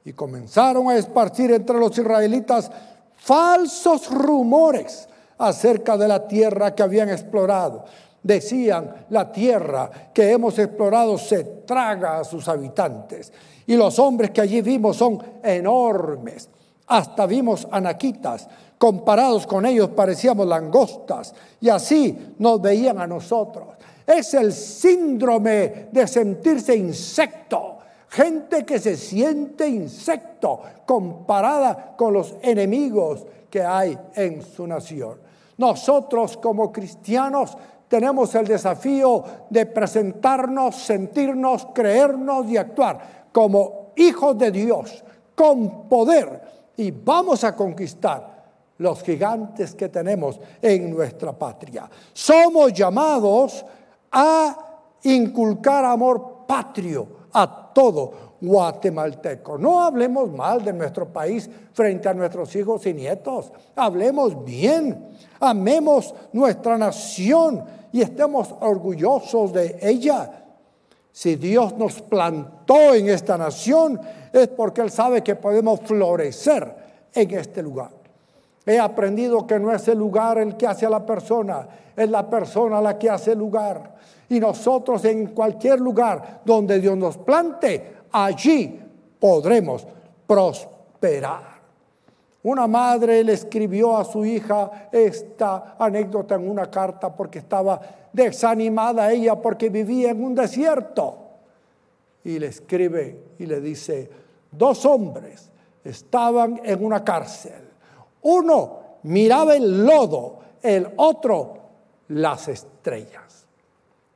Y 0.04 0.12
comenzaron 0.12 0.88
a 0.88 0.96
esparcir 0.96 1.52
entre 1.52 1.78
los 1.78 1.96
israelitas 1.96 2.70
falsos 3.16 4.10
rumores 4.10 5.08
acerca 5.36 5.96
de 5.96 6.08
la 6.08 6.26
tierra 6.26 6.74
que 6.74 6.82
habían 6.82 7.10
explorado. 7.10 7.84
Decían, 8.22 9.06
la 9.10 9.30
tierra 9.30 9.90
que 10.12 10.32
hemos 10.32 10.58
explorado 10.58 11.18
se 11.18 11.44
traga 11.44 12.18
a 12.18 12.24
sus 12.24 12.48
habitantes. 12.48 13.32
Y 13.66 13.76
los 13.76 13.98
hombres 13.98 14.30
que 14.30 14.40
allí 14.40 14.60
vimos 14.62 14.96
son 14.96 15.22
enormes. 15.42 16.48
Hasta 16.88 17.26
vimos 17.26 17.68
anaquitas. 17.70 18.48
Comparados 18.76 19.46
con 19.46 19.66
ellos 19.66 19.90
parecíamos 19.90 20.46
langostas. 20.46 21.34
Y 21.60 21.68
así 21.68 22.34
nos 22.38 22.60
veían 22.60 22.98
a 23.00 23.06
nosotros. 23.06 23.68
Es 24.06 24.34
el 24.34 24.52
síndrome 24.52 25.88
de 25.92 26.06
sentirse 26.06 26.74
insecto. 26.74 27.78
Gente 28.08 28.64
que 28.64 28.78
se 28.78 28.96
siente 28.96 29.68
insecto 29.68 30.60
comparada 30.86 31.94
con 31.96 32.14
los 32.14 32.36
enemigos 32.40 33.26
que 33.50 33.62
hay 33.62 33.98
en 34.14 34.42
su 34.42 34.66
nación. 34.66 35.18
Nosotros 35.58 36.36
como 36.38 36.72
cristianos 36.72 37.56
tenemos 37.88 38.34
el 38.34 38.46
desafío 38.46 39.24
de 39.50 39.66
presentarnos, 39.66 40.76
sentirnos, 40.76 41.68
creernos 41.74 42.48
y 42.48 42.56
actuar 42.56 43.28
como 43.32 43.92
hijos 43.96 44.38
de 44.38 44.50
Dios, 44.50 45.04
con 45.34 45.88
poder. 45.88 46.57
Y 46.78 46.90
vamos 46.90 47.44
a 47.44 47.54
conquistar 47.54 48.38
los 48.78 49.02
gigantes 49.02 49.74
que 49.74 49.88
tenemos 49.88 50.40
en 50.62 50.90
nuestra 50.90 51.32
patria. 51.32 51.90
Somos 52.12 52.72
llamados 52.72 53.64
a 54.12 54.56
inculcar 55.02 55.84
amor 55.84 56.46
patrio 56.46 57.08
a 57.32 57.72
todo 57.74 58.36
guatemalteco. 58.40 59.58
No 59.58 59.82
hablemos 59.82 60.30
mal 60.30 60.64
de 60.64 60.72
nuestro 60.72 61.12
país 61.12 61.50
frente 61.72 62.08
a 62.08 62.14
nuestros 62.14 62.54
hijos 62.54 62.86
y 62.86 62.94
nietos. 62.94 63.52
Hablemos 63.74 64.44
bien. 64.44 65.16
Amemos 65.40 66.14
nuestra 66.32 66.78
nación 66.78 67.64
y 67.92 68.02
estemos 68.02 68.54
orgullosos 68.60 69.52
de 69.52 69.78
ella. 69.82 70.44
Si 71.12 71.36
Dios 71.36 71.76
nos 71.76 72.00
plantó 72.02 72.94
en 72.94 73.08
esta 73.08 73.36
nación 73.36 74.00
es 74.32 74.48
porque 74.48 74.80
Él 74.82 74.90
sabe 74.90 75.22
que 75.22 75.36
podemos 75.36 75.80
florecer 75.80 76.74
en 77.12 77.30
este 77.32 77.62
lugar. 77.62 77.90
He 78.64 78.78
aprendido 78.78 79.46
que 79.46 79.58
no 79.58 79.72
es 79.72 79.88
el 79.88 79.98
lugar 79.98 80.38
el 80.38 80.56
que 80.56 80.66
hace 80.66 80.84
a 80.84 80.90
la 80.90 81.04
persona, 81.04 81.66
es 81.96 82.10
la 82.10 82.28
persona 82.28 82.80
la 82.80 82.98
que 82.98 83.08
hace 83.08 83.32
el 83.32 83.38
lugar. 83.38 83.96
Y 84.28 84.38
nosotros 84.38 85.04
en 85.06 85.28
cualquier 85.28 85.80
lugar 85.80 86.42
donde 86.44 86.78
Dios 86.78 86.96
nos 86.96 87.16
plante, 87.16 87.94
allí 88.12 88.78
podremos 89.18 89.86
prosperar. 90.26 91.58
Una 92.42 92.66
madre 92.66 93.24
le 93.24 93.32
escribió 93.32 93.96
a 93.96 94.04
su 94.04 94.24
hija 94.24 94.88
esta 94.92 95.76
anécdota 95.78 96.36
en 96.36 96.48
una 96.48 96.70
carta 96.70 97.14
porque 97.14 97.40
estaba 97.40 97.80
desanimada 98.18 99.12
ella 99.12 99.40
porque 99.40 99.70
vivía 99.70 100.10
en 100.10 100.22
un 100.22 100.34
desierto. 100.34 101.16
Y 102.24 102.38
le 102.38 102.48
escribe 102.48 103.22
y 103.38 103.46
le 103.46 103.60
dice, 103.60 104.10
dos 104.50 104.84
hombres 104.84 105.50
estaban 105.84 106.60
en 106.64 106.84
una 106.84 107.02
cárcel. 107.02 107.68
Uno 108.22 108.80
miraba 109.04 109.54
el 109.56 109.86
lodo, 109.86 110.40
el 110.60 110.92
otro 110.96 111.58
las 112.08 112.48
estrellas. 112.48 113.46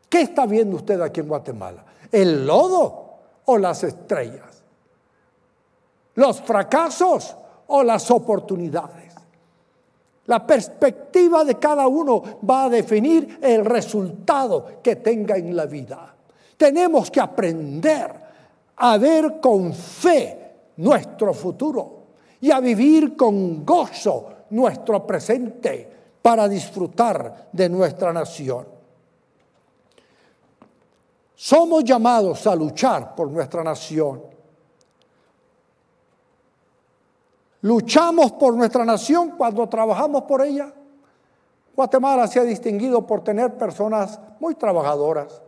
¿Qué 0.09 0.23
está 0.23 0.45
viendo 0.47 0.77
usted 0.77 1.01
aquí 1.01 1.21
en 1.21 1.29
Guatemala? 1.29 1.85
¿El 2.11 2.47
lodo 2.47 3.15
o 3.47 3.57
las 3.57 3.85
estrellas? 3.85 4.62
¿Los 6.15 6.43
fracasos 6.43 7.35
o 7.69 7.83
las 7.83 8.11
oportunidades? 8.11 9.02
La 10.27 10.47
perspectiva 10.47 11.45
de 11.45 11.57
cada 11.57 11.87
uno 11.89 12.23
va 12.49 12.65
a 12.65 12.71
definir 12.71 13.39
el 13.43 13.65
resultado 13.65 14.81
que 14.83 14.97
tenga 14.97 15.37
en 15.37 15.57
la 15.57 15.67
vida. 15.67 16.15
Tenemos 16.57 17.11
que 17.11 17.21
aprender 17.21 18.13
a 18.77 18.99
ver 18.99 19.41
con 19.41 19.73
fe 19.73 20.39
nuestro 20.77 21.35
futuro 21.35 22.03
y 22.41 22.51
a 22.51 22.61
vivir 22.61 23.17
con 23.17 23.65
gozo 23.65 24.29
nuestro 24.51 25.07
presente 25.07 25.91
para 26.21 26.49
disfrutar 26.49 27.49
de 27.53 27.69
nuestra 27.69 28.13
nación. 28.13 28.67
Somos 31.35 31.83
llamados 31.83 32.47
a 32.47 32.55
luchar 32.55 33.17
por 33.17 33.29
nuestra 33.29 33.65
nación. 33.65 34.32
Luchamos 37.62 38.33
por 38.33 38.55
nuestra 38.55 38.85
nación 38.85 39.31
cuando 39.37 39.68
trabajamos 39.68 40.22
por 40.22 40.42
ella. 40.42 40.72
Guatemala 41.75 42.27
se 42.27 42.40
ha 42.40 42.44
distinguido 42.44 43.07
por 43.07 43.22
tener 43.22 43.57
personas 43.57 44.20
muy 44.40 44.57
trabajadoras. 44.57 45.40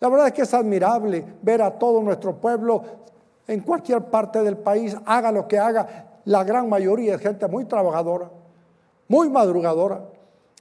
La 0.00 0.08
verdad 0.08 0.28
es 0.28 0.32
que 0.32 0.42
es 0.42 0.52
admirable 0.52 1.24
ver 1.42 1.62
a 1.62 1.78
todo 1.78 2.02
nuestro 2.02 2.36
pueblo 2.36 2.82
en 3.46 3.60
cualquier 3.60 4.04
parte 4.04 4.42
del 4.42 4.58
país, 4.58 4.96
haga 5.06 5.32
lo 5.32 5.48
que 5.48 5.58
haga, 5.58 6.08
la 6.24 6.44
gran 6.44 6.68
mayoría 6.68 7.14
es 7.14 7.20
gente 7.20 7.48
muy 7.48 7.64
trabajadora, 7.64 8.30
muy 9.08 9.30
madrugadora. 9.30 10.02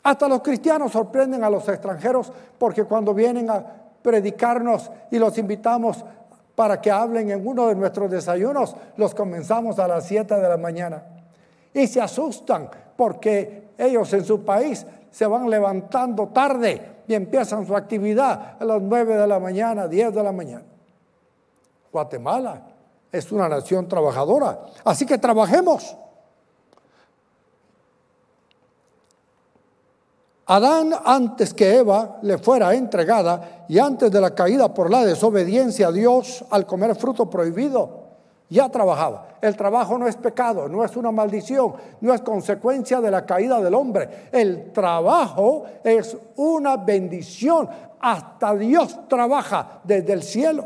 Hasta 0.04 0.30
los 0.30 0.42
cristianos 0.42 0.94
sorprenden 0.94 1.44
a 1.44 1.50
los 1.50 1.68
extranjeros 1.68 2.32
porque 2.58 2.86
cuando 2.86 3.14
vienen 3.14 3.50
a 3.50 3.66
predicarnos 4.02 4.90
y 5.12 5.20
los 5.20 5.38
invitamos 5.38 6.06
para 6.58 6.82
que 6.82 6.90
hablen 6.90 7.30
en 7.30 7.48
uno 7.48 7.68
de 7.68 7.76
nuestros 7.76 8.10
desayunos, 8.10 8.76
los 8.96 9.14
comenzamos 9.14 9.78
a 9.78 9.88
las 9.88 10.08
7 10.08 10.34
de 10.34 10.50
la 10.50 10.58
mañana. 10.58 11.04
Y 11.72 11.86
se 11.86 12.02
asustan 12.02 12.68
porque 12.96 13.68
ellos 13.78 14.12
en 14.14 14.26
su 14.26 14.44
país 14.44 14.84
se 15.12 15.28
van 15.28 15.52
levantando 15.52 16.30
tarde 16.30 17.04
y 17.08 17.14
empiezan 17.14 17.68
su 17.68 17.76
actividad 17.76 18.56
a 18.60 18.66
las 18.66 18.82
9 18.82 19.18
de 19.18 19.28
la 19.28 19.38
mañana, 19.38 19.88
10 19.88 20.16
de 20.16 20.24
la 20.24 20.32
mañana. 20.32 20.64
Guatemala 21.92 22.64
es 23.12 23.32
una 23.32 23.48
nación 23.48 23.88
trabajadora, 23.88 24.62
así 24.84 25.06
que 25.06 25.20
trabajemos. 25.20 25.96
Adán, 30.50 30.94
antes 31.04 31.54
que 31.54 31.76
Eva 31.76 32.20
le 32.22 32.38
fuera 32.38 32.74
entregada 32.74 33.66
y 33.68 33.80
antes 33.80 34.10
de 34.10 34.22
la 34.22 34.34
caída 34.34 34.74
por 34.74 34.90
la 34.90 35.04
desobediencia 35.04 35.88
a 35.88 35.92
Dios 35.92 36.46
al 36.50 36.66
comer 36.66 36.96
fruto 36.96 37.30
prohibido, 37.30 38.08
ya 38.50 38.70
trabajaba. 38.70 39.28
El 39.42 39.58
trabajo 39.58 39.98
no 39.98 40.08
es 40.08 40.16
pecado, 40.16 40.70
no 40.70 40.86
es 40.86 40.96
una 40.96 41.12
maldición, 41.12 41.74
no 42.00 42.14
es 42.14 42.22
consecuencia 42.22 43.02
de 43.02 43.12
la 43.12 43.26
caída 43.26 43.60
del 43.60 43.74
hombre. 43.74 44.30
El 44.32 44.72
trabajo 44.72 45.66
es 45.84 46.16
una 46.38 46.78
bendición. 46.78 47.68
Hasta 48.00 48.56
Dios 48.56 48.98
trabaja 49.10 49.82
desde 49.84 50.14
el 50.14 50.24
cielo. 50.24 50.66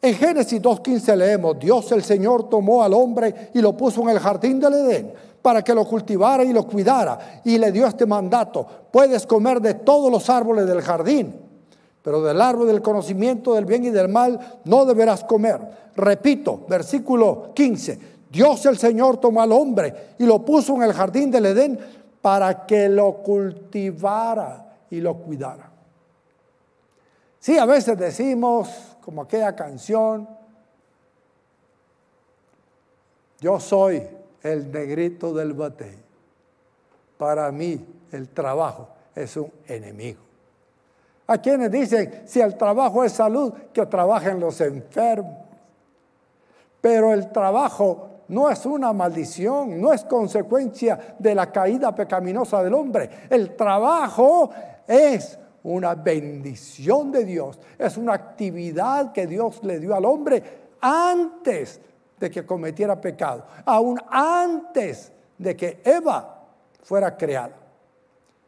En 0.00 0.14
Génesis 0.14 0.62
2.15 0.62 1.14
leemos, 1.14 1.58
Dios 1.58 1.92
el 1.92 2.02
Señor 2.02 2.48
tomó 2.48 2.82
al 2.82 2.94
hombre 2.94 3.50
y 3.52 3.60
lo 3.60 3.76
puso 3.76 4.00
en 4.02 4.10
el 4.10 4.18
jardín 4.18 4.58
del 4.58 4.72
Edén 4.72 5.26
para 5.46 5.62
que 5.62 5.72
lo 5.72 5.84
cultivara 5.84 6.42
y 6.42 6.52
lo 6.52 6.66
cuidara. 6.66 7.40
Y 7.44 7.56
le 7.56 7.70
dio 7.70 7.86
este 7.86 8.04
mandato, 8.04 8.66
puedes 8.90 9.24
comer 9.28 9.60
de 9.60 9.74
todos 9.74 10.10
los 10.10 10.28
árboles 10.28 10.66
del 10.66 10.82
jardín, 10.82 11.40
pero 12.02 12.20
del 12.20 12.40
árbol 12.40 12.66
del 12.66 12.82
conocimiento 12.82 13.54
del 13.54 13.64
bien 13.64 13.84
y 13.84 13.90
del 13.90 14.08
mal 14.08 14.60
no 14.64 14.84
deberás 14.84 15.22
comer. 15.22 15.60
Repito, 15.94 16.64
versículo 16.68 17.52
15, 17.54 18.00
Dios 18.28 18.66
el 18.66 18.76
Señor 18.76 19.18
tomó 19.18 19.40
al 19.40 19.52
hombre 19.52 20.14
y 20.18 20.26
lo 20.26 20.44
puso 20.44 20.74
en 20.74 20.82
el 20.82 20.92
jardín 20.92 21.30
del 21.30 21.46
Edén 21.46 21.78
para 22.20 22.66
que 22.66 22.88
lo 22.88 23.18
cultivara 23.18 24.78
y 24.90 25.00
lo 25.00 25.14
cuidara. 25.14 25.70
Sí, 27.38 27.56
a 27.56 27.66
veces 27.66 27.96
decimos, 27.96 28.68
como 29.00 29.22
aquella 29.22 29.54
canción, 29.54 30.28
yo 33.38 33.60
soy 33.60 34.25
el 34.46 34.70
negrito 34.70 35.32
del 35.34 35.52
bate. 35.52 35.98
Para 37.18 37.50
mí 37.50 37.84
el 38.12 38.28
trabajo 38.28 38.88
es 39.14 39.36
un 39.36 39.50
enemigo. 39.66 40.20
A 41.28 41.38
quienes 41.38 41.70
dicen, 41.70 42.22
si 42.26 42.40
el 42.40 42.56
trabajo 42.56 43.02
es 43.02 43.12
salud, 43.12 43.52
que 43.72 43.84
trabajen 43.86 44.38
los 44.38 44.60
enfermos. 44.60 45.34
Pero 46.80 47.12
el 47.12 47.32
trabajo 47.32 48.10
no 48.28 48.48
es 48.48 48.64
una 48.66 48.92
maldición, 48.92 49.80
no 49.80 49.92
es 49.92 50.04
consecuencia 50.04 51.16
de 51.18 51.34
la 51.34 51.50
caída 51.50 51.94
pecaminosa 51.94 52.62
del 52.62 52.74
hombre. 52.74 53.10
El 53.28 53.56
trabajo 53.56 54.50
es 54.86 55.38
una 55.64 55.96
bendición 55.96 57.10
de 57.10 57.24
Dios, 57.24 57.58
es 57.76 57.96
una 57.96 58.14
actividad 58.14 59.10
que 59.12 59.26
Dios 59.26 59.64
le 59.64 59.80
dio 59.80 59.96
al 59.96 60.04
hombre 60.04 60.42
antes 60.80 61.80
de 62.18 62.30
que 62.30 62.46
cometiera 62.46 63.00
pecado, 63.00 63.44
aún 63.64 64.00
antes 64.10 65.12
de 65.38 65.56
que 65.56 65.80
Eva 65.84 66.42
fuera 66.82 67.16
creada. 67.16 67.54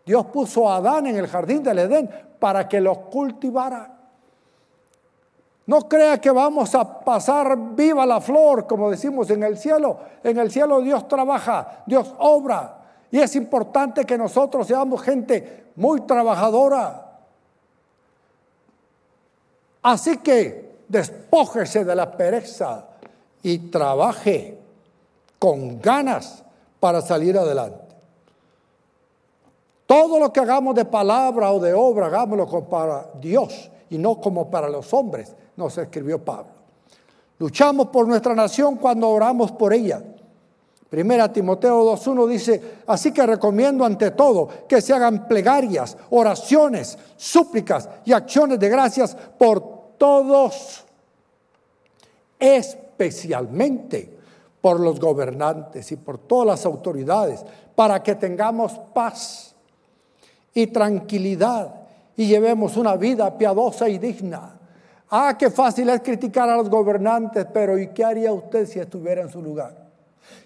Dios 0.06 0.24
puso 0.26 0.68
a 0.68 0.76
Adán 0.76 1.06
en 1.06 1.16
el 1.16 1.28
jardín 1.28 1.62
del 1.62 1.80
Edén 1.80 2.10
para 2.38 2.66
que 2.66 2.80
lo 2.80 3.10
cultivara. 3.10 3.94
No 5.66 5.86
crea 5.86 6.18
que 6.18 6.30
vamos 6.30 6.74
a 6.74 7.00
pasar 7.00 7.54
viva 7.74 8.06
la 8.06 8.22
flor, 8.22 8.66
como 8.66 8.90
decimos 8.90 9.28
en 9.28 9.42
el 9.42 9.58
cielo. 9.58 9.98
En 10.24 10.38
el 10.38 10.50
cielo 10.50 10.80
Dios 10.80 11.06
trabaja, 11.08 11.82
Dios 11.84 12.14
obra. 12.20 12.78
Y 13.10 13.20
es 13.20 13.36
importante 13.36 14.06
que 14.06 14.16
nosotros 14.16 14.66
seamos 14.66 15.02
gente 15.02 15.66
muy 15.76 16.00
trabajadora. 16.02 17.18
Así 19.82 20.16
que 20.18 20.78
despójese 20.88 21.84
de 21.84 21.94
la 21.94 22.16
pereza 22.16 22.87
y 23.42 23.58
trabaje 23.70 24.58
con 25.38 25.80
ganas 25.80 26.42
para 26.80 27.00
salir 27.00 27.36
adelante. 27.38 27.88
Todo 29.86 30.18
lo 30.18 30.32
que 30.32 30.40
hagamos 30.40 30.74
de 30.74 30.84
palabra 30.84 31.50
o 31.52 31.58
de 31.58 31.72
obra, 31.72 32.06
hagámoslo 32.06 32.64
para 32.68 33.10
Dios 33.20 33.70
y 33.88 33.96
no 33.96 34.20
como 34.20 34.50
para 34.50 34.68
los 34.68 34.92
hombres, 34.92 35.34
nos 35.56 35.78
escribió 35.78 36.22
Pablo. 36.22 36.52
Luchamos 37.38 37.88
por 37.88 38.06
nuestra 38.06 38.34
nación 38.34 38.76
cuando 38.76 39.08
oramos 39.08 39.52
por 39.52 39.72
ella. 39.72 40.02
Primera 40.90 41.32
Timoteo 41.32 41.84
2.1 41.94 42.26
dice, 42.26 42.62
así 42.86 43.12
que 43.12 43.24
recomiendo 43.24 43.84
ante 43.84 44.10
todo 44.10 44.48
que 44.66 44.80
se 44.80 44.92
hagan 44.92 45.28
plegarias, 45.28 45.96
oraciones, 46.10 46.98
súplicas 47.16 47.88
y 48.04 48.12
acciones 48.12 48.58
de 48.58 48.68
gracias 48.68 49.16
por 49.38 49.96
todos, 49.98 50.84
especialmente 52.38 52.87
por 54.60 54.80
los 54.80 54.98
gobernantes 54.98 55.92
y 55.92 55.96
por 55.96 56.18
todas 56.18 56.46
las 56.46 56.66
autoridades, 56.66 57.44
para 57.74 58.02
que 58.02 58.14
tengamos 58.14 58.72
paz 58.92 59.54
y 60.52 60.66
tranquilidad 60.66 61.74
y 62.16 62.26
llevemos 62.26 62.76
una 62.76 62.96
vida 62.96 63.38
piadosa 63.38 63.88
y 63.88 63.98
digna. 63.98 64.58
Ah, 65.10 65.36
qué 65.38 65.50
fácil 65.50 65.88
es 65.88 66.00
criticar 66.00 66.48
a 66.50 66.56
los 66.56 66.68
gobernantes, 66.68 67.46
pero 67.52 67.78
¿y 67.78 67.88
qué 67.88 68.04
haría 68.04 68.32
usted 68.32 68.66
si 68.66 68.78
estuviera 68.78 69.22
en 69.22 69.30
su 69.30 69.40
lugar? 69.40 69.88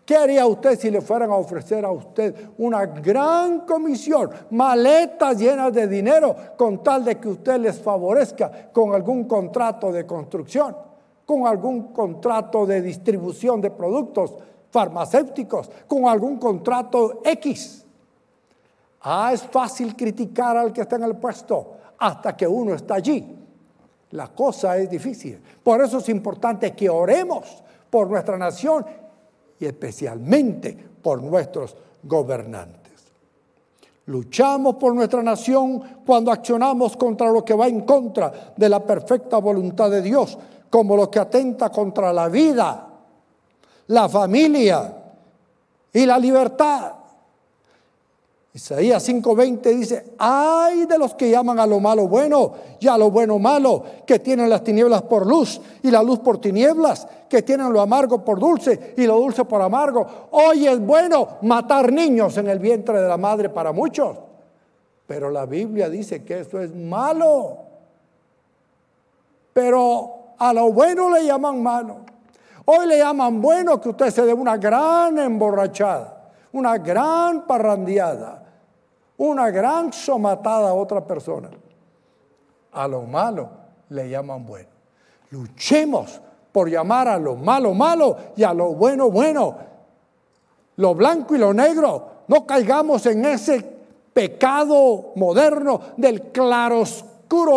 ¿Qué 0.04 0.16
haría 0.16 0.46
usted 0.46 0.78
si 0.78 0.90
le 0.90 1.00
fueran 1.00 1.30
a 1.30 1.36
ofrecer 1.36 1.84
a 1.84 1.90
usted 1.90 2.34
una 2.58 2.86
gran 2.86 3.60
comisión, 3.60 4.30
maletas 4.50 5.38
llenas 5.38 5.72
de 5.72 5.88
dinero, 5.88 6.36
con 6.56 6.82
tal 6.82 7.04
de 7.04 7.18
que 7.18 7.28
usted 7.28 7.58
les 7.58 7.80
favorezca 7.80 8.70
con 8.72 8.94
algún 8.94 9.24
contrato 9.24 9.90
de 9.90 10.06
construcción, 10.06 10.76
con 11.32 11.46
algún 11.46 11.94
contrato 11.94 12.66
de 12.66 12.82
distribución 12.82 13.58
de 13.62 13.70
productos 13.70 14.34
farmacéuticos, 14.70 15.70
con 15.88 16.06
algún 16.06 16.36
contrato 16.36 17.22
X? 17.24 17.86
Ah, 19.00 19.30
es 19.32 19.42
fácil 19.42 19.96
criticar 19.96 20.58
al 20.58 20.74
que 20.74 20.82
está 20.82 20.96
en 20.96 21.04
el 21.04 21.16
puesto 21.16 21.72
hasta 21.98 22.36
que 22.36 22.46
uno 22.46 22.74
está 22.74 22.96
allí. 22.96 23.34
La 24.10 24.28
cosa 24.28 24.76
es 24.76 24.90
difícil. 24.90 25.40
Por 25.62 25.82
eso 25.82 25.98
es 25.98 26.08
importante 26.10 26.72
que 26.72 26.90
oremos 26.90 27.62
por 27.88 28.08
nuestra 28.08 28.36
nación 28.36 28.84
y 29.58 29.64
especialmente 29.64 30.76
por 31.02 31.22
nuestros 31.22 31.74
gobernantes. 32.02 32.82
Luchamos 34.04 34.74
por 34.74 34.94
nuestra 34.94 35.22
nación 35.22 35.82
cuando 36.04 36.30
accionamos 36.30 36.94
contra 36.94 37.30
lo 37.30 37.42
que 37.42 37.54
va 37.54 37.68
en 37.68 37.80
contra 37.80 38.52
de 38.54 38.68
la 38.68 38.84
perfecta 38.84 39.38
voluntad 39.38 39.90
de 39.90 40.02
Dios, 40.02 40.36
como 40.72 40.96
lo 40.96 41.10
que 41.10 41.18
atenta 41.18 41.68
contra 41.68 42.14
la 42.14 42.30
vida, 42.30 42.88
la 43.88 44.08
familia 44.08 44.90
y 45.92 46.06
la 46.06 46.18
libertad. 46.18 46.92
Isaías 48.54 49.06
5:20 49.06 49.60
dice, 49.76 50.14
ay 50.16 50.86
de 50.86 50.96
los 50.96 51.12
que 51.12 51.28
llaman 51.28 51.60
a 51.60 51.66
lo 51.66 51.78
malo 51.78 52.08
bueno 52.08 52.54
y 52.80 52.88
a 52.88 52.96
lo 52.96 53.10
bueno 53.10 53.38
malo, 53.38 53.84
que 54.06 54.18
tienen 54.18 54.48
las 54.48 54.64
tinieblas 54.64 55.02
por 55.02 55.26
luz 55.26 55.60
y 55.82 55.90
la 55.90 56.02
luz 56.02 56.20
por 56.20 56.38
tinieblas, 56.38 57.06
que 57.28 57.42
tienen 57.42 57.70
lo 57.70 57.82
amargo 57.82 58.24
por 58.24 58.40
dulce 58.40 58.94
y 58.96 59.04
lo 59.04 59.18
dulce 59.18 59.44
por 59.44 59.60
amargo. 59.60 60.06
Hoy 60.30 60.66
es 60.66 60.80
bueno 60.80 61.36
matar 61.42 61.92
niños 61.92 62.38
en 62.38 62.48
el 62.48 62.58
vientre 62.58 62.98
de 62.98 63.08
la 63.08 63.18
madre 63.18 63.50
para 63.50 63.72
muchos, 63.72 64.16
pero 65.06 65.28
la 65.28 65.44
Biblia 65.44 65.90
dice 65.90 66.24
que 66.24 66.40
eso 66.40 66.62
es 66.62 66.74
malo. 66.74 67.58
Pero 69.52 70.21
a 70.42 70.52
lo 70.52 70.72
bueno 70.72 71.10
le 71.10 71.24
llaman 71.24 71.62
malo. 71.62 71.96
Hoy 72.64 72.86
le 72.86 72.98
llaman 72.98 73.40
bueno 73.40 73.80
que 73.80 73.88
usted 73.88 74.10
se 74.10 74.22
dé 74.24 74.32
una 74.32 74.56
gran 74.56 75.18
emborrachada, 75.18 76.30
una 76.52 76.78
gran 76.78 77.46
parrandeada 77.46 78.42
una 79.22 79.50
gran 79.50 79.92
somatada 79.92 80.70
a 80.70 80.74
otra 80.74 81.04
persona. 81.06 81.48
A 82.72 82.88
lo 82.88 83.02
malo 83.02 83.50
le 83.90 84.08
llaman 84.08 84.44
bueno. 84.44 84.68
Luchemos 85.30 86.20
por 86.50 86.68
llamar 86.68 87.08
a 87.08 87.18
lo 87.18 87.36
malo 87.36 87.72
malo 87.72 88.16
y 88.36 88.42
a 88.42 88.52
lo 88.52 88.74
bueno 88.74 89.10
bueno. 89.10 89.56
Lo 90.76 90.94
blanco 90.94 91.36
y 91.36 91.38
lo 91.38 91.54
negro. 91.54 92.10
No 92.26 92.44
caigamos 92.46 93.06
en 93.06 93.24
ese 93.24 93.62
pecado 94.12 95.12
moderno 95.14 95.80
del 95.96 96.32
claroscuro 96.32 97.11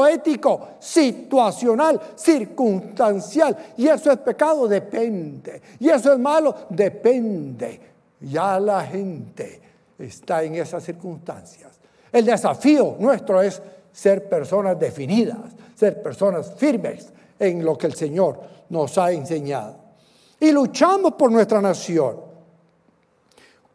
ético, 0.07 0.69
situacional, 0.79 1.99
circunstancial. 2.15 3.57
Y 3.77 3.87
eso 3.87 4.11
es 4.11 4.17
pecado, 4.19 4.67
depende. 4.67 5.61
Y 5.79 5.89
eso 5.89 6.13
es 6.13 6.19
malo, 6.19 6.55
depende. 6.69 7.79
Ya 8.21 8.59
la 8.59 8.83
gente 8.83 9.61
está 9.99 10.43
en 10.43 10.55
esas 10.55 10.83
circunstancias. 10.83 11.71
El 12.11 12.25
desafío 12.25 12.95
nuestro 12.99 13.41
es 13.41 13.61
ser 13.91 14.29
personas 14.29 14.79
definidas, 14.79 15.37
ser 15.75 16.01
personas 16.01 16.53
firmes 16.55 17.09
en 17.37 17.63
lo 17.63 17.77
que 17.77 17.87
el 17.87 17.93
Señor 17.93 18.39
nos 18.69 18.97
ha 18.97 19.11
enseñado. 19.11 19.75
Y 20.39 20.51
luchamos 20.51 21.13
por 21.13 21.31
nuestra 21.31 21.61
nación. 21.61 22.17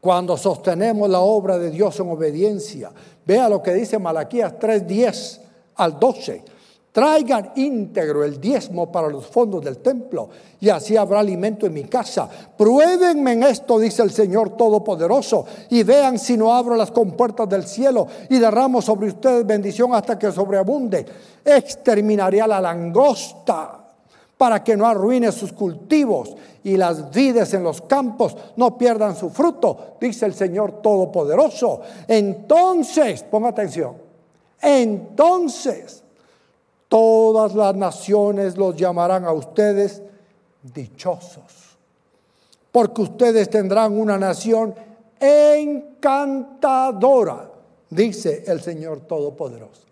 Cuando 0.00 0.36
sostenemos 0.36 1.10
la 1.10 1.20
obra 1.20 1.58
de 1.58 1.70
Dios 1.70 2.00
en 2.00 2.10
obediencia, 2.10 2.90
vea 3.26 3.48
lo 3.48 3.62
que 3.62 3.74
dice 3.74 3.98
Malaquías 3.98 4.58
3:10 4.58 5.39
al 5.80 5.98
12. 5.98 6.44
Traigan 6.92 7.52
íntegro 7.54 8.24
el 8.24 8.40
diezmo 8.40 8.90
para 8.90 9.08
los 9.08 9.26
fondos 9.26 9.64
del 9.64 9.78
templo 9.78 10.28
y 10.60 10.68
así 10.68 10.96
habrá 10.96 11.20
alimento 11.20 11.66
en 11.66 11.72
mi 11.72 11.84
casa. 11.84 12.28
Pruébenme 12.56 13.32
en 13.32 13.44
esto, 13.44 13.78
dice 13.78 14.02
el 14.02 14.10
Señor 14.10 14.56
Todopoderoso, 14.56 15.46
y 15.70 15.84
vean 15.84 16.18
si 16.18 16.36
no 16.36 16.52
abro 16.52 16.74
las 16.74 16.90
compuertas 16.90 17.48
del 17.48 17.64
cielo 17.64 18.08
y 18.28 18.38
derramo 18.38 18.82
sobre 18.82 19.08
ustedes 19.08 19.46
bendición 19.46 19.94
hasta 19.94 20.18
que 20.18 20.32
sobreabunde. 20.32 21.06
Exterminaré 21.44 22.40
a 22.40 22.48
la 22.48 22.60
langosta 22.60 23.84
para 24.36 24.64
que 24.64 24.76
no 24.76 24.86
arruine 24.86 25.30
sus 25.30 25.52
cultivos 25.52 26.34
y 26.64 26.76
las 26.76 27.10
vides 27.12 27.54
en 27.54 27.62
los 27.62 27.82
campos 27.82 28.36
no 28.56 28.76
pierdan 28.76 29.14
su 29.14 29.30
fruto, 29.30 29.94
dice 30.00 30.26
el 30.26 30.34
Señor 30.34 30.82
Todopoderoso. 30.82 31.82
Entonces, 32.08 33.22
ponga 33.22 33.50
atención, 33.50 34.09
entonces 34.60 36.04
Todas 36.90 37.54
las 37.54 37.74
naciones 37.76 38.58
los 38.58 38.74
llamarán 38.74 39.24
a 39.24 39.32
ustedes 39.32 40.02
dichosos, 40.60 41.78
porque 42.72 43.02
ustedes 43.02 43.48
tendrán 43.48 43.96
una 43.96 44.18
nación 44.18 44.74
encantadora, 45.20 46.58
dice 47.88 48.42
el 48.44 48.60
Señor 48.60 49.02
Todopoderoso. 49.02 49.82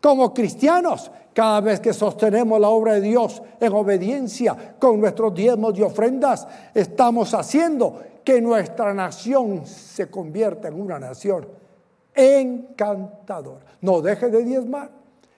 Como 0.00 0.32
cristianos, 0.32 1.10
cada 1.34 1.60
vez 1.60 1.78
que 1.78 1.92
sostenemos 1.92 2.58
la 2.58 2.70
obra 2.70 2.94
de 2.94 3.02
Dios 3.02 3.42
en 3.60 3.74
obediencia 3.74 4.76
con 4.78 4.98
nuestros 4.98 5.34
diezmos 5.34 5.78
y 5.78 5.82
ofrendas, 5.82 6.48
estamos 6.72 7.34
haciendo 7.34 8.00
que 8.24 8.40
nuestra 8.40 8.94
nación 8.94 9.66
se 9.66 10.08
convierta 10.08 10.68
en 10.68 10.80
una 10.80 10.98
nación 10.98 11.46
encantadora. 12.16 13.66
No 13.82 14.00
deje 14.00 14.28
de 14.30 14.42
diezmar. 14.42 14.90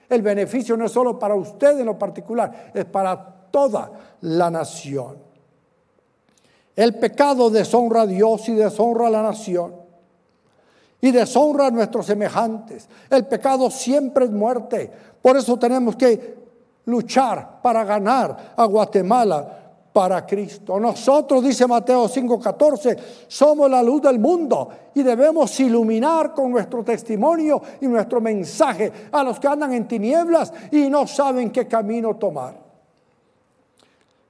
El 0.09 0.21
beneficio 0.23 0.75
no 0.75 0.85
es 0.85 0.91
solo 0.91 1.19
para 1.19 1.35
usted 1.35 1.79
en 1.79 1.85
lo 1.85 1.99
particular, 1.99 2.71
es 2.73 2.85
para 2.85 3.23
toda 3.51 3.91
la 4.21 4.49
nación. 4.49 5.17
El 6.75 6.95
pecado 6.95 7.49
deshonra 7.49 8.01
a 8.01 8.07
Dios 8.07 8.47
y 8.49 8.55
deshonra 8.55 9.07
a 9.07 9.11
la 9.11 9.21
nación 9.21 9.75
y 11.01 11.11
deshonra 11.11 11.67
a 11.67 11.71
nuestros 11.71 12.05
semejantes. 12.05 12.87
El 13.09 13.25
pecado 13.27 13.69
siempre 13.69 14.25
es 14.25 14.31
muerte. 14.31 14.91
Por 15.21 15.37
eso 15.37 15.57
tenemos 15.59 15.95
que 15.95 16.37
luchar 16.85 17.61
para 17.61 17.83
ganar 17.83 18.53
a 18.55 18.65
Guatemala 18.65 19.58
para 19.93 20.25
Cristo. 20.25 20.79
Nosotros, 20.79 21.43
dice 21.43 21.65
Mateo 21.67 22.07
5:14, 22.07 22.97
somos 23.27 23.69
la 23.69 23.81
luz 23.81 24.01
del 24.01 24.19
mundo 24.19 24.69
y 24.93 25.03
debemos 25.03 25.59
iluminar 25.59 26.33
con 26.33 26.51
nuestro 26.51 26.83
testimonio 26.83 27.61
y 27.81 27.87
nuestro 27.87 28.21
mensaje 28.21 28.91
a 29.11 29.23
los 29.23 29.39
que 29.39 29.47
andan 29.47 29.73
en 29.73 29.87
tinieblas 29.87 30.53
y 30.71 30.89
no 30.89 31.07
saben 31.07 31.51
qué 31.51 31.67
camino 31.67 32.15
tomar. 32.15 32.69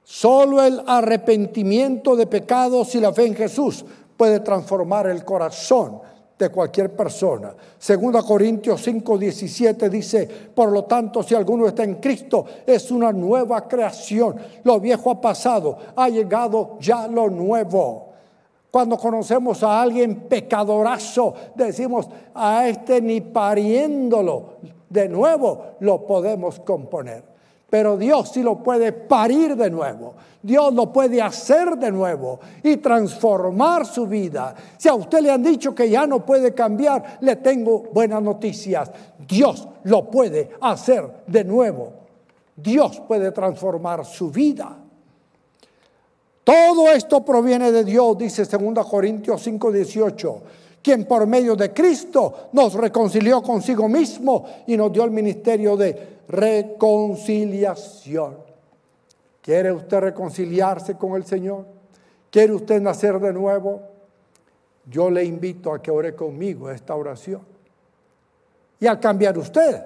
Solo 0.02 0.62
el 0.62 0.82
arrepentimiento 0.86 2.16
de 2.16 2.26
pecados 2.26 2.94
y 2.94 3.00
la 3.00 3.12
fe 3.12 3.26
en 3.26 3.34
Jesús 3.34 3.84
puede 4.16 4.40
transformar 4.40 5.06
el 5.06 5.24
corazón 5.24 6.00
de 6.40 6.48
cualquier 6.48 6.96
persona. 6.96 7.54
Segunda 7.78 8.22
Corintios 8.22 8.82
5, 8.82 9.18
17 9.18 9.90
dice, 9.90 10.26
por 10.54 10.72
lo 10.72 10.84
tanto, 10.84 11.22
si 11.22 11.34
alguno 11.34 11.68
está 11.68 11.84
en 11.84 11.96
Cristo, 11.96 12.46
es 12.66 12.90
una 12.90 13.12
nueva 13.12 13.68
creación. 13.68 14.36
Lo 14.64 14.80
viejo 14.80 15.10
ha 15.10 15.20
pasado, 15.20 15.76
ha 15.94 16.08
llegado 16.08 16.78
ya 16.80 17.06
lo 17.06 17.28
nuevo. 17.28 18.08
Cuando 18.70 18.96
conocemos 18.96 19.62
a 19.62 19.82
alguien 19.82 20.28
pecadorazo, 20.28 21.34
decimos, 21.54 22.08
a 22.34 22.66
este 22.68 23.02
ni 23.02 23.20
pariéndolo 23.20 24.54
de 24.88 25.08
nuevo 25.08 25.76
lo 25.80 26.06
podemos 26.06 26.60
componer. 26.60 27.29
Pero 27.70 27.96
Dios 27.96 28.32
sí 28.32 28.42
lo 28.42 28.62
puede 28.62 28.92
parir 28.92 29.56
de 29.56 29.70
nuevo. 29.70 30.14
Dios 30.42 30.74
lo 30.74 30.92
puede 30.92 31.22
hacer 31.22 31.76
de 31.76 31.92
nuevo 31.92 32.40
y 32.62 32.78
transformar 32.78 33.86
su 33.86 34.06
vida. 34.06 34.54
Si 34.76 34.88
a 34.88 34.94
usted 34.94 35.20
le 35.20 35.30
han 35.30 35.42
dicho 35.42 35.74
que 35.74 35.88
ya 35.88 36.06
no 36.06 36.26
puede 36.26 36.52
cambiar, 36.52 37.18
le 37.20 37.36
tengo 37.36 37.84
buenas 37.92 38.22
noticias. 38.22 38.90
Dios 39.28 39.68
lo 39.84 40.10
puede 40.10 40.50
hacer 40.60 41.24
de 41.26 41.44
nuevo. 41.44 41.92
Dios 42.56 43.00
puede 43.06 43.30
transformar 43.32 44.04
su 44.04 44.30
vida. 44.30 44.76
Todo 46.42 46.90
esto 46.90 47.24
proviene 47.24 47.70
de 47.70 47.84
Dios, 47.84 48.18
dice 48.18 48.44
2 48.44 48.86
Corintios 48.86 49.46
5:18, 49.46 50.40
quien 50.82 51.04
por 51.04 51.26
medio 51.26 51.56
de 51.56 51.72
Cristo 51.72 52.48
nos 52.52 52.74
reconcilió 52.74 53.42
consigo 53.42 53.88
mismo 53.88 54.46
y 54.66 54.76
nos 54.76 54.92
dio 54.92 55.04
el 55.04 55.10
ministerio 55.10 55.76
de 55.76 56.20
reconciliación. 56.28 58.38
¿Quiere 59.42 59.72
usted 59.72 60.00
reconciliarse 60.00 60.96
con 60.96 61.16
el 61.16 61.24
Señor? 61.24 61.64
¿Quiere 62.30 62.52
usted 62.52 62.80
nacer 62.80 63.18
de 63.18 63.32
nuevo? 63.32 63.82
Yo 64.86 65.10
le 65.10 65.24
invito 65.24 65.72
a 65.72 65.82
que 65.82 65.90
ore 65.90 66.14
conmigo 66.14 66.70
esta 66.70 66.94
oración. 66.94 67.42
Y 68.78 68.86
al 68.86 69.00
cambiar 69.00 69.36
usted, 69.36 69.84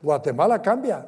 Guatemala 0.00 0.62
cambia, 0.62 1.06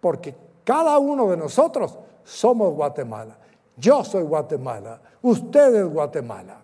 porque 0.00 0.34
cada 0.64 0.98
uno 0.98 1.30
de 1.30 1.36
nosotros 1.36 1.98
somos 2.24 2.74
Guatemala. 2.74 3.36
Yo 3.76 4.04
soy 4.04 4.22
Guatemala, 4.22 5.00
usted 5.22 5.74
es 5.74 5.86
Guatemala. 5.86 6.62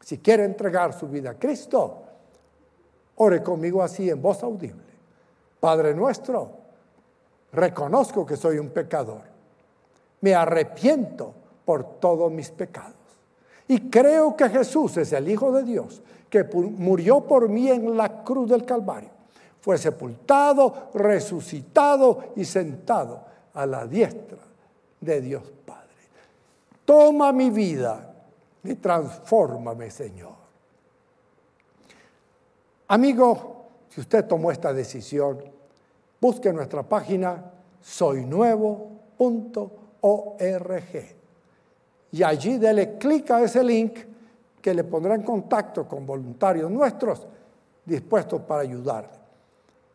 Si 0.00 0.18
quiere 0.18 0.44
entregar 0.44 0.92
su 0.92 1.08
vida 1.08 1.30
a 1.30 1.38
Cristo, 1.38 2.02
ore 3.16 3.42
conmigo 3.42 3.82
así 3.82 4.08
en 4.08 4.20
voz 4.20 4.42
audible. 4.42 4.90
Padre 5.60 5.94
nuestro, 5.94 6.50
reconozco 7.52 8.24
que 8.24 8.36
soy 8.36 8.58
un 8.58 8.70
pecador. 8.70 9.22
Me 10.22 10.34
arrepiento 10.34 11.34
por 11.64 12.00
todos 12.00 12.32
mis 12.32 12.50
pecados. 12.50 12.94
Y 13.68 13.88
creo 13.90 14.36
que 14.36 14.48
Jesús 14.48 14.96
es 14.96 15.12
el 15.12 15.28
Hijo 15.28 15.52
de 15.52 15.62
Dios, 15.62 16.02
que 16.28 16.44
murió 16.44 17.20
por 17.20 17.48
mí 17.48 17.68
en 17.68 17.96
la 17.96 18.24
cruz 18.24 18.48
del 18.50 18.64
Calvario. 18.64 19.10
Fue 19.60 19.76
sepultado, 19.76 20.88
resucitado 20.94 22.32
y 22.34 22.44
sentado 22.44 23.20
a 23.52 23.66
la 23.66 23.86
diestra 23.86 24.38
de 25.00 25.20
Dios 25.20 25.42
Padre. 25.64 25.80
Toma 26.84 27.32
mi 27.32 27.50
vida 27.50 28.09
y 28.64 28.74
transfórmame, 28.74 29.90
Señor. 29.90 30.34
Amigo, 32.88 33.66
si 33.88 34.00
usted 34.00 34.26
tomó 34.26 34.50
esta 34.50 34.72
decisión, 34.72 35.42
busque 36.20 36.52
nuestra 36.52 36.82
página 36.82 37.52
soynuevo.org 37.80 38.90
y 42.12 42.22
allí 42.22 42.58
dele 42.58 42.98
clic 42.98 43.30
a 43.30 43.42
ese 43.42 43.62
link 43.62 43.98
que 44.60 44.74
le 44.74 44.84
pondrá 44.84 45.14
en 45.14 45.22
contacto 45.22 45.86
con 45.86 46.04
voluntarios 46.06 46.70
nuestros 46.70 47.26
dispuestos 47.84 48.42
para 48.42 48.62
ayudarle. 48.62 49.20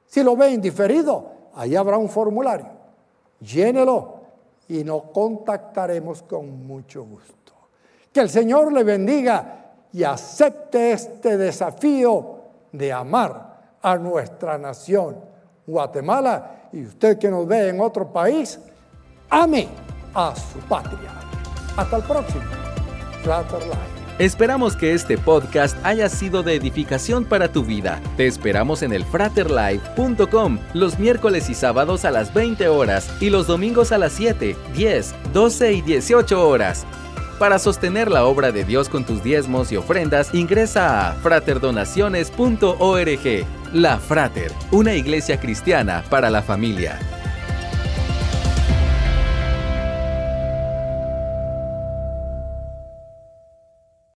Si 0.07 0.23
lo 0.23 0.35
ve 0.35 0.51
indiferido, 0.51 1.31
ahí 1.53 1.75
habrá 1.75 1.97
un 1.97 2.09
formulario. 2.09 2.67
Llénelo 3.39 4.15
y 4.67 4.83
nos 4.83 5.03
contactaremos 5.03 6.23
con 6.23 6.65
mucho 6.65 7.03
gusto. 7.03 7.44
Que 8.15 8.21
el 8.21 8.29
Señor 8.29 8.71
le 8.71 8.85
bendiga 8.85 9.73
y 9.91 10.05
acepte 10.05 10.93
este 10.93 11.35
desafío 11.35 12.43
de 12.71 12.93
amar 12.93 13.75
a 13.81 13.97
nuestra 13.97 14.57
nación, 14.57 15.17
Guatemala, 15.67 16.69
y 16.71 16.85
usted 16.85 17.19
que 17.19 17.29
nos 17.29 17.45
ve 17.45 17.67
en 17.67 17.81
otro 17.81 18.13
país, 18.13 18.57
ame 19.29 19.67
a 20.13 20.33
su 20.33 20.59
patria. 20.59 21.11
Hasta 21.75 21.97
el 21.97 22.03
próximo. 22.03 22.43
Esperamos 24.17 24.77
que 24.77 24.93
este 24.93 25.17
podcast 25.17 25.75
haya 25.83 26.07
sido 26.07 26.41
de 26.41 26.55
edificación 26.55 27.25
para 27.25 27.51
tu 27.51 27.65
vida. 27.65 28.01
Te 28.15 28.27
esperamos 28.27 28.81
en 28.81 28.93
el 28.93 29.03
fraterlife.com 29.03 30.59
los 30.73 30.97
miércoles 30.99 31.49
y 31.49 31.53
sábados 31.53 32.05
a 32.05 32.11
las 32.11 32.33
20 32.33 32.69
horas 32.69 33.09
y 33.19 33.29
los 33.29 33.45
domingos 33.45 33.91
a 33.91 33.97
las 33.97 34.13
7, 34.13 34.55
10, 34.73 35.15
12 35.33 35.73
y 35.73 35.81
18 35.81 36.47
horas. 36.47 36.85
Para 37.39 37.59
sostener 37.59 38.09
la 38.09 38.25
obra 38.25 38.51
de 38.53 38.63
Dios 38.63 38.87
con 38.87 39.03
tus 39.03 39.21
diezmos 39.21 39.69
y 39.71 39.75
ofrendas, 39.75 40.33
ingresa 40.33 41.09
a 41.09 41.13
fraterdonaciones.org. 41.15 43.45
La 43.73 43.99
Frater, 43.99 44.53
una 44.71 44.93
iglesia 44.93 45.37
cristiana 45.37 46.05
para 46.09 46.29
la 46.29 46.41
familia. 46.41 46.97